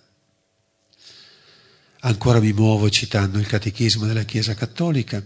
Ancora 2.06 2.38
mi 2.38 2.52
muovo 2.52 2.90
citando 2.90 3.38
il 3.38 3.46
Catechismo 3.46 4.04
della 4.04 4.24
Chiesa 4.24 4.54
Cattolica. 4.54 5.24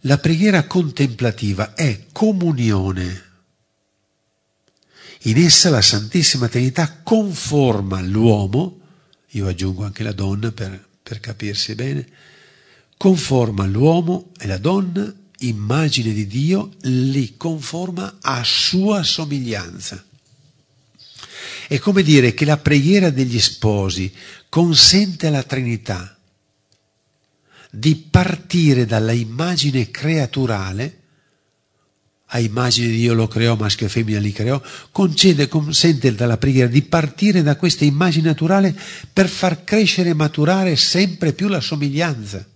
La 0.00 0.18
preghiera 0.18 0.66
contemplativa 0.66 1.72
è 1.72 2.06
comunione. 2.12 3.30
In 5.22 5.38
essa 5.38 5.70
la 5.70 5.80
Santissima 5.80 6.48
Trinità 6.48 7.00
conforma 7.02 8.02
l'uomo, 8.02 8.80
io 9.28 9.46
aggiungo 9.46 9.84
anche 9.84 10.02
la 10.02 10.12
donna 10.12 10.52
per, 10.52 10.86
per 11.02 11.18
capirsi 11.18 11.74
bene, 11.74 12.06
conforma 12.98 13.64
l'uomo 13.64 14.32
e 14.38 14.46
la 14.46 14.58
donna, 14.58 15.10
immagine 15.38 16.12
di 16.12 16.26
Dio, 16.26 16.72
li 16.82 17.38
conforma 17.38 18.18
a 18.20 18.42
sua 18.44 19.02
somiglianza. 19.02 20.04
È 21.72 21.78
come 21.78 22.02
dire 22.02 22.34
che 22.34 22.44
la 22.44 22.58
preghiera 22.58 23.08
degli 23.08 23.40
sposi 23.40 24.12
consente 24.50 25.28
alla 25.28 25.42
Trinità 25.42 26.18
di 27.70 27.96
partire 28.10 28.84
dalla 28.84 29.12
immagine 29.12 29.90
creaturale, 29.90 30.98
a 32.26 32.40
immagine 32.40 32.88
di 32.88 32.96
Dio 32.96 33.14
lo 33.14 33.26
creò, 33.26 33.56
maschio 33.56 33.86
e 33.86 33.88
femmina 33.88 34.18
li 34.18 34.32
creò, 34.32 34.60
concede, 34.90 35.48
consente 35.48 36.14
dalla 36.14 36.36
preghiera 36.36 36.68
di 36.68 36.82
partire 36.82 37.42
da 37.42 37.56
questa 37.56 37.86
immagine 37.86 38.26
naturale 38.26 38.78
per 39.10 39.30
far 39.30 39.64
crescere 39.64 40.10
e 40.10 40.14
maturare 40.14 40.76
sempre 40.76 41.32
più 41.32 41.48
la 41.48 41.60
somiglianza. 41.60 42.46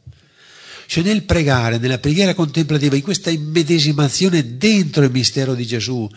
Cioè 0.86 1.02
nel 1.02 1.24
pregare, 1.24 1.78
nella 1.78 1.98
preghiera 1.98 2.34
contemplativa, 2.34 2.96
in 2.96 3.02
questa 3.02 3.30
immedesimazione 3.30 4.56
dentro 4.56 5.04
il 5.04 5.10
mistero 5.10 5.54
di 5.54 5.66
Gesù, 5.66 6.08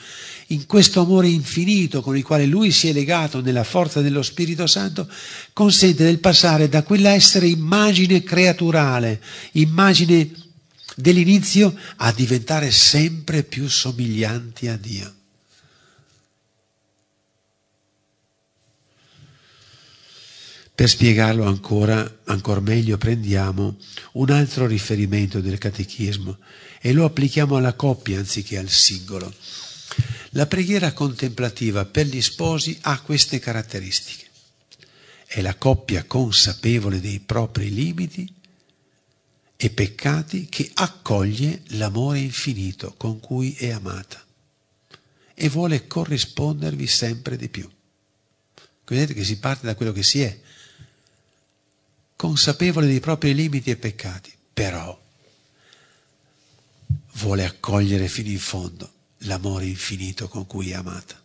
in 0.48 0.66
questo 0.66 1.02
amore 1.02 1.28
infinito 1.28 2.02
con 2.02 2.16
il 2.16 2.24
quale 2.24 2.46
lui 2.46 2.72
si 2.72 2.88
è 2.88 2.94
legato 2.94 3.42
nella 3.42 3.64
forza 3.64 4.02
dello 4.02 4.22
Spirito 4.22 4.68
Santo, 4.68 5.08
consente 5.54 6.04
del 6.04 6.20
passare 6.20 6.70
da 6.70 6.84
quell'essere 6.84 7.48
immagine 7.48 8.24
creaturale, 8.24 9.22
immagine 9.54 10.30
dell'inizio, 10.96 11.76
a 11.98 12.12
diventare 12.12 12.72
sempre 12.72 13.44
più 13.44 13.68
somiglianti 13.68 14.68
a 14.68 14.78
Dio. 14.78 15.14
Per 20.80 20.88
spiegarlo 20.88 21.44
ancora, 21.44 22.22
ancora 22.24 22.62
meglio 22.62 22.98
prendiamo 22.98 23.76
un 24.14 24.30
altro 24.30 24.66
riferimento 24.66 25.42
del 25.42 25.58
catechismo 25.58 26.38
e 26.80 26.94
lo 26.94 27.04
applichiamo 27.04 27.58
alla 27.58 27.74
coppia 27.74 28.18
anziché 28.18 28.58
al 28.58 28.70
singolo. 28.70 29.30
La 30.30 30.48
preghiera 30.48 30.94
contemplativa 30.94 31.84
per 31.84 32.06
gli 32.06 32.22
sposi 32.22 32.78
ha 32.84 33.02
queste 33.02 33.40
caratteristiche. 33.40 34.28
È 35.26 35.42
la 35.42 35.56
coppia 35.56 36.06
consapevole 36.06 37.02
dei 37.02 37.20
propri 37.20 37.74
limiti 37.74 38.34
e 39.58 39.70
peccati 39.72 40.48
che 40.48 40.72
accoglie 40.76 41.62
l'amore 41.72 42.20
infinito 42.20 42.94
con 42.96 43.20
cui 43.20 43.54
è 43.56 43.72
amata 43.72 44.26
e 45.34 45.50
vuole 45.50 45.88
corrispondervi 45.88 46.88
sempre 46.88 47.36
di 47.36 47.50
più. 47.50 47.70
Vedete 48.86 49.14
che 49.14 49.26
si 49.26 49.40
parte 49.40 49.66
da 49.66 49.76
quello 49.76 49.92
che 49.92 50.04
si 50.04 50.22
è, 50.22 50.40
consapevole 52.20 52.86
dei 52.86 53.00
propri 53.00 53.34
limiti 53.34 53.70
e 53.70 53.78
peccati, 53.78 54.36
però 54.52 55.02
vuole 57.14 57.46
accogliere 57.46 58.10
fino 58.10 58.28
in 58.28 58.40
fondo 58.40 58.92
l'amore 59.20 59.66
infinito 59.68 60.28
con 60.28 60.46
cui 60.46 60.72
è 60.72 60.74
amata. 60.74 61.18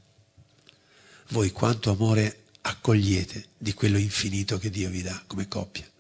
Voi 1.31 1.51
quanto 1.51 1.91
amore 1.91 2.45
accogliete 2.61 3.47
di 3.59 3.75
quello 3.75 3.99
infinito 3.99 4.57
che 4.59 4.71
Dio 4.71 4.89
vi 4.89 5.03
dà 5.03 5.21
come 5.27 5.49
coppia? 5.49 5.91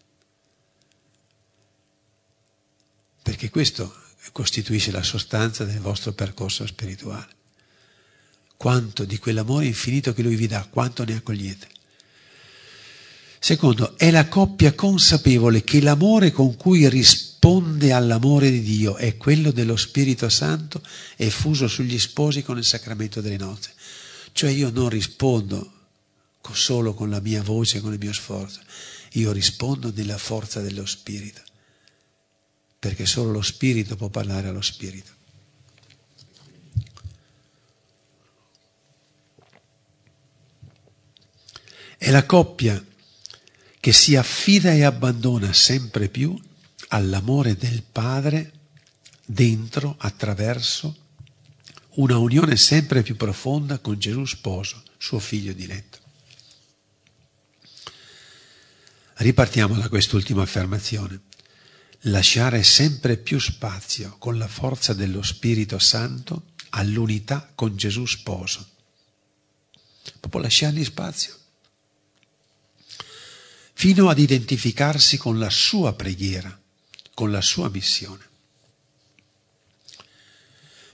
Perché 3.20 3.50
questo 3.50 4.00
costituisce 4.30 4.92
la 4.92 5.02
sostanza 5.02 5.64
del 5.64 5.80
vostro 5.80 6.12
percorso 6.12 6.64
spirituale. 6.68 7.34
Quanto 8.56 9.04
di 9.04 9.18
quell'amore 9.18 9.66
infinito 9.66 10.14
che 10.14 10.22
Lui 10.22 10.36
vi 10.36 10.46
dà, 10.46 10.64
quanto 10.70 11.02
ne 11.02 11.16
accogliete? 11.16 11.73
Secondo, 13.44 13.98
è 13.98 14.10
la 14.10 14.26
coppia 14.26 14.72
consapevole 14.72 15.62
che 15.64 15.82
l'amore 15.82 16.30
con 16.30 16.56
cui 16.56 16.88
risponde 16.88 17.92
all'amore 17.92 18.50
di 18.50 18.62
Dio 18.62 18.96
è 18.96 19.18
quello 19.18 19.50
dello 19.50 19.76
Spirito 19.76 20.30
Santo 20.30 20.80
effuso 21.16 21.68
sugli 21.68 21.98
sposi 21.98 22.42
con 22.42 22.56
il 22.56 22.64
sacramento 22.64 23.20
delle 23.20 23.36
nozze. 23.36 23.74
Cioè 24.32 24.48
io 24.48 24.70
non 24.70 24.88
rispondo 24.88 25.72
solo 26.52 26.94
con 26.94 27.10
la 27.10 27.20
mia 27.20 27.42
voce, 27.42 27.82
con 27.82 27.92
il 27.92 27.98
mio 27.98 28.14
sforzo, 28.14 28.60
io 29.12 29.30
rispondo 29.30 29.92
nella 29.94 30.16
forza 30.16 30.62
dello 30.62 30.86
Spirito, 30.86 31.42
perché 32.78 33.04
solo 33.04 33.30
lo 33.30 33.42
Spirito 33.42 33.94
può 33.94 34.08
parlare 34.08 34.48
allo 34.48 34.62
Spirito. 34.62 35.12
È 41.98 42.10
la 42.10 42.24
coppia 42.24 42.82
che 43.84 43.92
si 43.92 44.16
affida 44.16 44.72
e 44.72 44.82
abbandona 44.82 45.52
sempre 45.52 46.08
più 46.08 46.34
all'amore 46.88 47.54
del 47.54 47.82
Padre 47.82 48.52
dentro, 49.26 49.96
attraverso 49.98 50.96
una 51.96 52.16
unione 52.16 52.56
sempre 52.56 53.02
più 53.02 53.14
profonda 53.14 53.80
con 53.80 53.98
Gesù 53.98 54.24
sposo, 54.24 54.82
suo 54.96 55.18
figlio 55.18 55.52
diletto. 55.52 55.98
Ripartiamo 59.16 59.74
da 59.74 59.90
quest'ultima 59.90 60.40
affermazione. 60.40 61.20
Lasciare 62.04 62.62
sempre 62.62 63.18
più 63.18 63.38
spazio 63.38 64.16
con 64.18 64.38
la 64.38 64.48
forza 64.48 64.94
dello 64.94 65.20
Spirito 65.20 65.78
Santo 65.78 66.52
all'unità 66.70 67.52
con 67.54 67.76
Gesù 67.76 68.06
sposo. 68.06 68.66
Proprio 70.20 70.40
lasciargli 70.40 70.84
spazio 70.84 71.42
fino 73.74 74.08
ad 74.08 74.18
identificarsi 74.18 75.16
con 75.18 75.38
la 75.38 75.50
sua 75.50 75.92
preghiera, 75.92 76.58
con 77.12 77.30
la 77.30 77.42
sua 77.42 77.68
missione. 77.68 78.32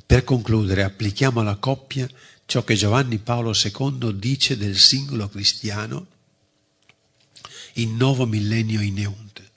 Per 0.05 0.25
concludere, 0.25 0.83
applichiamo 0.83 1.41
alla 1.41 1.57
coppia 1.57 2.09
ciò 2.47 2.65
che 2.65 2.75
Giovanni 2.75 3.19
Paolo 3.19 3.53
II 3.55 4.19
dice 4.19 4.57
del 4.57 4.77
singolo 4.77 5.29
cristiano 5.29 6.07
in 7.75 7.97
nuovo 7.97 8.27
millennio 8.27 8.81
in 8.81 8.99
Eunte. 8.99 9.49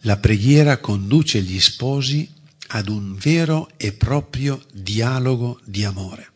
La 0.00 0.16
preghiera 0.16 0.78
conduce 0.78 1.42
gli 1.42 1.60
sposi 1.60 2.32
ad 2.68 2.88
un 2.88 3.14
vero 3.16 3.68
e 3.76 3.92
proprio 3.92 4.64
dialogo 4.72 5.60
di 5.64 5.84
amore, 5.84 6.30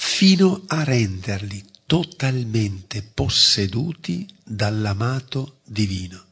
fino 0.00 0.62
a 0.68 0.84
renderli 0.84 1.64
totalmente 1.84 3.02
posseduti 3.02 4.28
dall'amato 4.44 5.58
divino 5.64 6.26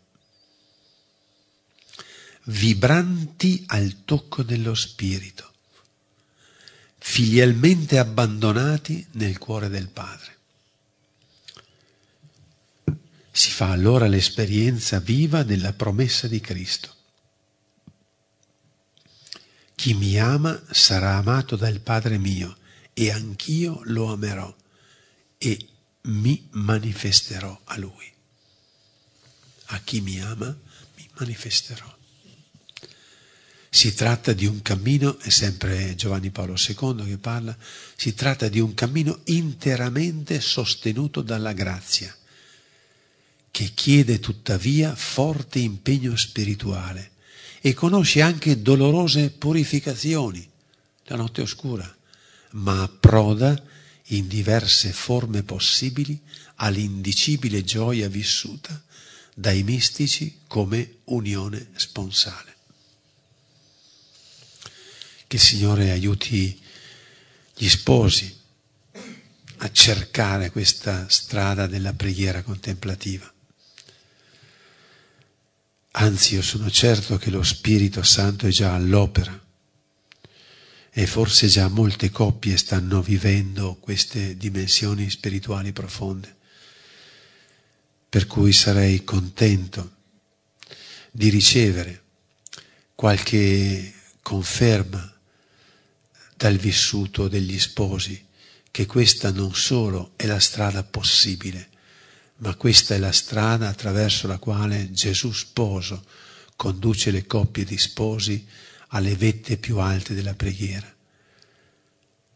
vibranti 2.44 3.64
al 3.66 4.04
tocco 4.04 4.44
dello 4.44 4.76
Spirito, 4.76 5.52
filialmente 6.98 7.98
abbandonati 7.98 9.04
nel 9.14 9.36
cuore 9.38 9.68
del 9.68 9.88
Padre. 9.88 10.36
Si 13.32 13.50
fa 13.50 13.72
allora 13.72 14.06
l'esperienza 14.06 15.00
viva 15.00 15.42
della 15.42 15.72
promessa 15.72 16.28
di 16.28 16.38
Cristo. 16.38 16.94
Chi 19.74 19.94
mi 19.94 20.16
ama 20.20 20.62
sarà 20.70 21.16
amato 21.16 21.56
dal 21.56 21.80
Padre 21.80 22.16
mio 22.16 22.56
e 22.98 23.10
anch'io 23.10 23.82
lo 23.84 24.10
amerò 24.10 24.56
e 25.36 25.68
mi 26.04 26.48
manifesterò 26.52 27.60
a 27.64 27.76
Lui. 27.76 28.10
A 29.66 29.80
chi 29.80 30.00
mi 30.00 30.18
ama 30.18 30.46
mi 30.46 31.06
manifesterò. 31.18 31.94
Si 33.68 33.92
tratta 33.92 34.32
di 34.32 34.46
un 34.46 34.62
cammino, 34.62 35.18
è 35.18 35.28
sempre 35.28 35.94
Giovanni 35.94 36.30
Paolo 36.30 36.54
II 36.56 37.04
che 37.04 37.18
parla, 37.18 37.54
si 37.96 38.14
tratta 38.14 38.48
di 38.48 38.60
un 38.60 38.72
cammino 38.72 39.20
interamente 39.24 40.40
sostenuto 40.40 41.20
dalla 41.20 41.52
grazia, 41.52 42.16
che 43.50 43.72
chiede 43.74 44.20
tuttavia 44.20 44.96
forte 44.96 45.58
impegno 45.58 46.16
spirituale 46.16 47.10
e 47.60 47.74
conosce 47.74 48.22
anche 48.22 48.62
dolorose 48.62 49.28
purificazioni, 49.28 50.48
la 51.04 51.16
notte 51.16 51.42
oscura, 51.42 51.94
ma 52.56 52.82
approda 52.82 53.60
in 54.10 54.28
diverse 54.28 54.92
forme 54.92 55.42
possibili 55.42 56.20
all'indicibile 56.56 57.64
gioia 57.64 58.08
vissuta 58.08 58.82
dai 59.34 59.62
mistici 59.62 60.40
come 60.46 60.98
unione 61.04 61.70
sponsale. 61.76 62.54
Che 65.26 65.36
il 65.36 65.42
Signore 65.42 65.90
aiuti 65.90 66.58
gli 67.54 67.68
sposi 67.68 68.34
a 69.58 69.70
cercare 69.72 70.50
questa 70.50 71.08
strada 71.08 71.66
della 71.66 71.92
preghiera 71.92 72.42
contemplativa. 72.42 73.30
Anzi, 75.92 76.34
io 76.34 76.42
sono 76.42 76.70
certo 76.70 77.16
che 77.16 77.30
lo 77.30 77.42
Spirito 77.42 78.02
Santo 78.02 78.46
è 78.46 78.50
già 78.50 78.74
all'opera 78.74 79.45
e 80.98 81.06
forse 81.06 81.46
già 81.46 81.68
molte 81.68 82.10
coppie 82.10 82.56
stanno 82.56 83.02
vivendo 83.02 83.76
queste 83.78 84.34
dimensioni 84.34 85.10
spirituali 85.10 85.70
profonde. 85.70 86.34
Per 88.08 88.26
cui 88.26 88.50
sarei 88.54 89.04
contento 89.04 89.96
di 91.10 91.28
ricevere 91.28 92.02
qualche 92.94 93.92
conferma 94.22 95.14
dal 96.34 96.56
vissuto 96.56 97.28
degli 97.28 97.58
sposi 97.58 98.24
che 98.70 98.86
questa 98.86 99.30
non 99.30 99.54
solo 99.54 100.12
è 100.16 100.24
la 100.24 100.40
strada 100.40 100.82
possibile, 100.82 101.68
ma 102.36 102.54
questa 102.54 102.94
è 102.94 102.98
la 102.98 103.12
strada 103.12 103.68
attraverso 103.68 104.26
la 104.26 104.38
quale 104.38 104.90
Gesù 104.92 105.30
sposo 105.30 106.06
conduce 106.56 107.10
le 107.10 107.26
coppie 107.26 107.64
di 107.64 107.76
sposi 107.76 108.48
alle 108.96 109.14
vette 109.16 109.56
più 109.56 109.78
alte 109.78 110.14
della 110.14 110.34
preghiera. 110.34 110.92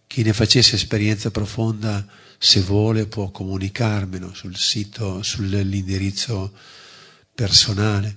Chi 0.06 0.22
ne 0.22 0.32
facesse 0.32 0.76
esperienza 0.76 1.30
profonda, 1.30 2.06
se 2.38 2.61
vuole, 2.61 3.06
può 3.06 3.30
comunicarmelo 3.30 4.32
sul 4.34 4.56
sito, 4.56 5.22
sull'indirizzo 5.22 6.52
personale 7.34 8.16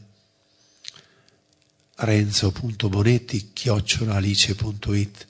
renzo.bonetti 1.95 3.51
chiocciolaalice.it 3.53 5.27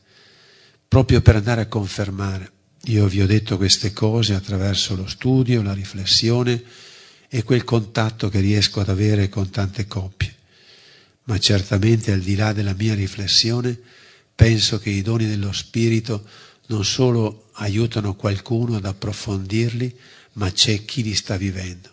proprio 0.87 1.21
per 1.21 1.35
andare 1.35 1.61
a 1.61 1.67
confermare. 1.67 2.51
Io 2.85 3.07
vi 3.07 3.21
ho 3.21 3.25
detto 3.25 3.57
queste 3.57 3.93
cose 3.93 4.33
attraverso 4.33 4.95
lo 4.95 5.07
studio, 5.07 5.61
la 5.61 5.73
riflessione 5.73 6.61
e 7.27 7.43
quel 7.43 7.63
contatto 7.63 8.29
che 8.29 8.39
riesco 8.39 8.79
ad 8.79 8.89
avere 8.89 9.29
con 9.29 9.49
tante 9.49 9.87
coppie. 9.87 10.32
Ma 11.25 11.37
certamente 11.39 12.11
al 12.11 12.19
di 12.19 12.35
là 12.35 12.53
della 12.53 12.73
mia 12.73 12.93
riflessione, 12.93 13.79
penso 14.35 14.79
che 14.79 14.89
i 14.89 15.01
doni 15.01 15.25
dello 15.25 15.51
Spirito 15.51 16.27
non 16.67 16.83
solo 16.83 17.49
aiutano 17.53 18.15
qualcuno 18.15 18.75
ad 18.75 18.85
approfondirli, 18.85 19.95
ma 20.33 20.51
c'è 20.51 20.85
chi 20.85 21.03
li 21.03 21.13
sta 21.13 21.37
vivendo. 21.37 21.91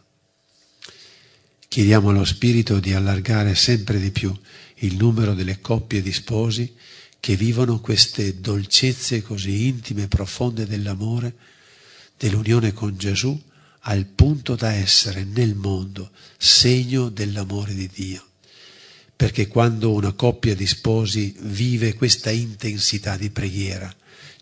Chiediamo 1.69 2.11
allo 2.11 2.25
Spirito 2.25 2.81
di 2.81 2.93
allargare 2.93 3.55
sempre 3.55 4.01
di 4.01 4.11
più 4.11 4.37
il 4.83 4.97
numero 4.97 5.35
delle 5.35 5.61
coppie 5.61 6.03
di 6.03 6.13
sposi 6.13 6.75
che 7.21 7.37
vivono 7.37 7.81
queste 7.81 8.41
dolcezze 8.41 9.23
così 9.23 9.67
intime 9.67 10.05
e 10.05 10.09
profonde 10.09 10.67
dell'amore, 10.67 11.35
dell'unione 12.17 12.73
con 12.73 12.97
Gesù, 12.97 13.39
al 13.81 14.07
punto 14.07 14.57
da 14.57 14.73
essere 14.73 15.25
nel 15.25 15.55
mondo 15.55 16.11
segno 16.39 17.09
dell'amore 17.09 17.75
di 17.75 17.89
Dio. 17.93 18.30
Perché 19.21 19.49
quando 19.49 19.93
una 19.93 20.15
coppia 20.15 20.55
di 20.55 20.67
sposi 20.67 21.37
vive 21.41 21.93
questa 21.93 22.31
intensità 22.31 23.19
di 23.19 23.29
preghiera, 23.29 23.95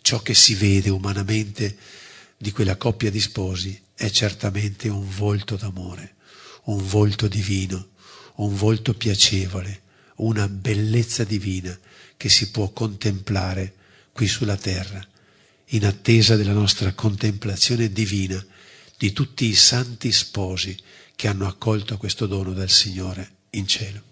ciò 0.03 0.21
che 0.21 0.35
si 0.35 0.55
vede 0.55 0.89
umanamente 0.89 1.77
di 2.37 2.53
quella 2.53 2.77
coppia 2.77 3.11
di 3.11 3.19
sposi 3.19 3.77
è 3.93 4.09
certamente 4.09 4.89
un 4.89 5.05
volto 5.05 5.57
d'amore, 5.57 6.15
un 6.67 6.87
volto 6.87 7.27
divino, 7.27 7.89
un 8.37 8.55
volto 8.55 8.95
piacevole, 8.95 9.83
una 10.19 10.47
bellezza 10.47 11.25
divina 11.25 11.77
che 12.17 12.29
si 12.29 12.53
può 12.53 12.71
contemplare 12.71 13.75
qui 14.13 14.29
sulla 14.29 14.57
terra, 14.57 15.05
in 15.71 15.87
attesa 15.87 16.37
della 16.37 16.53
nostra 16.53 16.93
contemplazione 16.93 17.91
divina 17.91 18.41
di 18.97 19.13
tutti 19.13 19.45
i 19.47 19.57
santi 19.57 20.13
sposi 20.13 20.77
che 21.17 21.27
hanno 21.27 21.49
accolto 21.49 21.97
questo 21.97 22.29
dono 22.29 22.53
del 22.53 22.71
Signore 22.71 23.29
in 23.51 23.67
cielo. 23.67 24.08